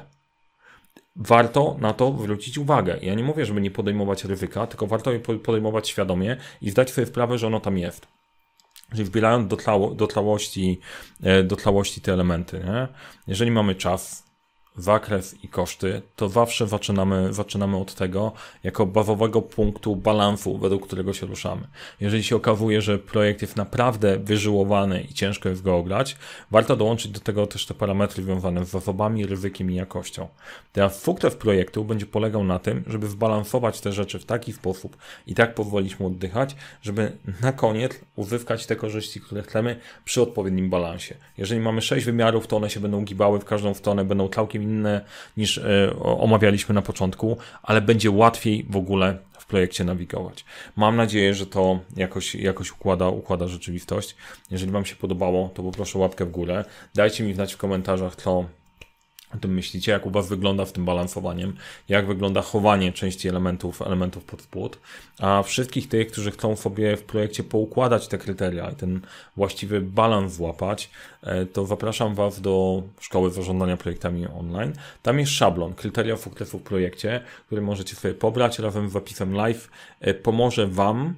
warto 1.15 1.77
na 1.79 1.93
to 1.93 2.17
zwrócić 2.19 2.57
uwagę. 2.57 2.97
Ja 3.01 3.15
nie 3.15 3.23
mówię, 3.23 3.45
żeby 3.45 3.61
nie 3.61 3.71
podejmować 3.71 4.25
ryzyka, 4.25 4.67
tylko 4.67 4.87
warto 4.87 5.11
je 5.11 5.19
podejmować 5.19 5.89
świadomie 5.89 6.37
i 6.61 6.69
zdać 6.69 6.91
sobie 6.91 7.07
sprawę, 7.07 7.37
że 7.37 7.47
ono 7.47 7.59
tam 7.59 7.77
jest. 7.77 8.07
Czyli 8.91 9.03
wbierając 9.03 9.47
do, 9.47 9.57
tlało, 9.57 9.91
do, 9.91 10.07
e, 11.23 11.43
do 11.43 11.55
te 12.01 12.13
elementy. 12.13 12.59
Nie? 12.59 12.87
Jeżeli 13.27 13.51
mamy 13.51 13.75
czas, 13.75 14.24
zakres 14.77 15.43
i 15.43 15.47
koszty, 15.47 16.01
to 16.15 16.29
zawsze 16.29 16.67
zaczynamy, 16.67 17.33
zaczynamy 17.33 17.77
od 17.77 17.95
tego 17.95 18.31
jako 18.63 18.85
bazowego 18.85 19.41
punktu 19.41 19.95
balansu, 19.95 20.57
według 20.57 20.87
którego 20.87 21.13
się 21.13 21.25
ruszamy. 21.25 21.67
Jeżeli 21.99 22.23
się 22.23 22.35
okazuje, 22.35 22.81
że 22.81 22.99
projekt 22.99 23.41
jest 23.41 23.55
naprawdę 23.55 24.17
wyżyłowany 24.17 25.01
i 25.01 25.13
ciężko 25.13 25.49
jest 25.49 25.61
go 25.61 25.77
ograć, 25.77 26.17
warto 26.51 26.75
dołączyć 26.75 27.11
do 27.11 27.19
tego 27.19 27.47
też 27.47 27.65
te 27.65 27.73
parametry 27.73 28.23
związane 28.23 28.65
z 28.65 28.69
zasobami, 28.69 29.25
ryzykiem 29.25 29.71
i 29.71 29.75
jakością. 29.75 30.27
Teraz 30.73 31.01
sukces 31.01 31.35
projektu 31.35 31.85
będzie 31.85 32.05
polegał 32.05 32.43
na 32.43 32.59
tym, 32.59 32.83
żeby 32.87 33.07
zbalansować 33.07 33.81
te 33.81 33.91
rzeczy 33.91 34.19
w 34.19 34.25
taki 34.25 34.53
sposób 34.53 34.97
i 35.27 35.35
tak 35.35 35.55
pozwolić 35.55 35.99
mu 35.99 36.07
oddychać, 36.07 36.55
żeby 36.81 37.11
na 37.41 37.51
koniec 37.51 37.99
uzyskać 38.15 38.65
te 38.65 38.75
korzyści, 38.75 39.21
które 39.21 39.41
chcemy 39.43 39.79
przy 40.05 40.21
odpowiednim 40.21 40.69
balansie. 40.69 41.15
Jeżeli 41.37 41.61
mamy 41.61 41.81
sześć 41.81 42.05
wymiarów, 42.05 42.47
to 42.47 42.57
one 42.57 42.69
się 42.69 42.79
będą 42.79 43.01
gibały 43.01 43.39
w 43.39 43.45
każdą 43.45 43.73
stronę, 43.73 44.05
będą 44.05 44.29
całkiem 44.29 44.64
inne 44.65 45.01
niż 45.37 45.57
e, 45.57 45.95
omawialiśmy 45.99 46.75
na 46.75 46.81
początku, 46.81 47.37
ale 47.63 47.81
będzie 47.81 48.11
łatwiej 48.11 48.65
w 48.69 48.75
ogóle 48.75 49.17
w 49.39 49.45
projekcie 49.45 49.83
nawigować. 49.83 50.45
Mam 50.75 50.95
nadzieję, 50.95 51.33
że 51.33 51.45
to 51.45 51.79
jakoś, 51.95 52.35
jakoś 52.35 52.71
układa, 52.71 53.09
układa 53.09 53.47
rzeczywistość. 53.47 54.15
Jeżeli 54.51 54.71
Wam 54.71 54.85
się 54.85 54.95
podobało, 54.95 55.49
to 55.53 55.63
poproszę 55.63 55.99
łapkę 55.99 56.25
w 56.25 56.31
górę. 56.31 56.65
Dajcie 56.95 57.23
mi 57.23 57.33
znać 57.33 57.53
w 57.53 57.57
komentarzach, 57.57 58.15
co 58.15 58.45
o 59.35 59.39
tym 59.39 59.53
myślicie, 59.53 59.91
jak 59.91 60.05
u 60.05 60.09
Was 60.09 60.29
wygląda 60.29 60.65
w 60.65 60.71
tym 60.71 60.85
balansowaniem, 60.85 61.55
jak 61.89 62.07
wygląda 62.07 62.41
chowanie 62.41 62.93
części 62.93 63.29
elementów, 63.29 63.81
elementów 63.81 64.23
pod 64.23 64.41
spód, 64.41 64.79
a 65.19 65.43
wszystkich 65.43 65.89
tych, 65.89 66.11
którzy 66.11 66.31
chcą 66.31 66.55
sobie 66.55 66.97
w 66.97 67.03
projekcie 67.03 67.43
poukładać 67.43 68.07
te 68.07 68.17
kryteria 68.17 68.69
i 68.69 68.75
ten 68.75 69.01
właściwy 69.37 69.81
balans 69.81 70.33
złapać, 70.33 70.89
e, 71.23 71.45
to 71.45 71.65
zapraszam 71.65 72.15
Was 72.15 72.41
do 72.41 72.83
Szkoły 72.99 73.31
Zarządzania 73.31 73.77
Projektami 73.77 74.27
Online. 74.27 74.73
Tam 75.03 75.19
jest 75.19 75.31
szablon, 75.31 75.73
kryteria 75.73 76.17
sukcesu 76.17 76.59
w 76.59 76.63
projekcie, 76.63 77.21
który 77.45 77.61
możecie 77.61 77.95
sobie 77.95 78.13
pobrać 78.13 78.59
razem 78.59 78.89
z 78.89 78.91
zapisem 78.91 79.33
live. 79.33 79.69
E, 80.01 80.13
pomoże 80.13 80.67
Wam 80.67 81.15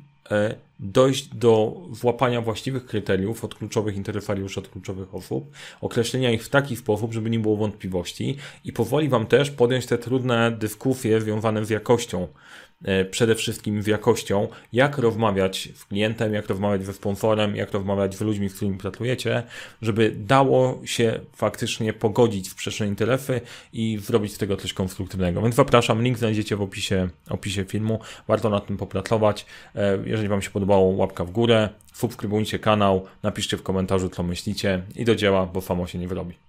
dojść 0.79 1.27
do 1.27 1.81
włapania 1.89 2.41
właściwych 2.41 2.85
kryteriów 2.85 3.43
od 3.43 3.55
kluczowych 3.55 3.95
interesariuszy, 3.95 4.59
od 4.59 4.69
kluczowych 4.69 5.15
osób, 5.15 5.51
określenia 5.81 6.31
ich 6.31 6.43
w 6.43 6.49
taki 6.49 6.75
sposób, 6.75 7.13
żeby 7.13 7.29
nie 7.29 7.39
było 7.39 7.57
wątpliwości 7.57 8.37
i 8.65 8.73
pozwoli 8.73 9.09
Wam 9.09 9.25
też 9.25 9.51
podjąć 9.51 9.85
te 9.85 9.97
trudne 9.97 10.51
dyskusje 10.51 11.21
związane 11.21 11.65
z 11.65 11.69
jakością 11.69 12.27
E, 12.27 12.66
przede 13.11 13.35
wszystkim 13.35 13.83
z 13.83 13.87
jakością, 13.87 14.47
jak 14.73 14.97
rozmawiać 14.97 15.69
z 15.75 15.85
klientem, 15.85 16.33
jak 16.33 16.47
rozmawiać 16.47 16.85
ze 16.85 16.93
sponsorem, 16.93 17.55
jak 17.55 17.71
rozmawiać 17.71 18.15
z 18.15 18.21
ludźmi, 18.21 18.49
z 18.49 18.55
którymi 18.55 18.77
pracujecie, 18.77 19.43
żeby 19.81 20.13
dało 20.17 20.81
się 20.85 21.19
faktycznie 21.33 21.93
pogodzić 21.93 22.49
w 22.49 22.55
przestrzeni 22.55 22.95
telefy 22.95 23.41
i 23.73 23.97
zrobić 24.01 24.33
z 24.33 24.37
tego 24.37 24.57
coś 24.57 24.73
konstruktywnego. 24.73 25.41
Więc 25.41 25.55
zapraszam, 25.55 26.03
link 26.03 26.17
znajdziecie 26.17 26.55
w 26.55 26.61
opisie, 26.61 27.09
opisie 27.29 27.65
filmu. 27.65 27.99
Warto 28.27 28.49
nad 28.49 28.67
tym 28.67 28.77
popracować. 28.77 29.45
E, 29.75 29.97
jeżeli 30.05 30.27
Wam 30.27 30.41
się 30.41 30.49
podobało, 30.49 30.83
łapka 30.83 31.25
w 31.25 31.31
górę, 31.31 31.69
subskrybujcie 31.93 32.59
kanał, 32.59 33.05
napiszcie 33.23 33.57
w 33.57 33.63
komentarzu, 33.63 34.09
co 34.09 34.23
myślicie 34.23 34.83
i 34.95 35.05
do 35.05 35.15
dzieła, 35.15 35.45
bo 35.45 35.61
samo 35.61 35.87
się 35.87 35.99
nie 35.99 36.07
wyrobi. 36.07 36.46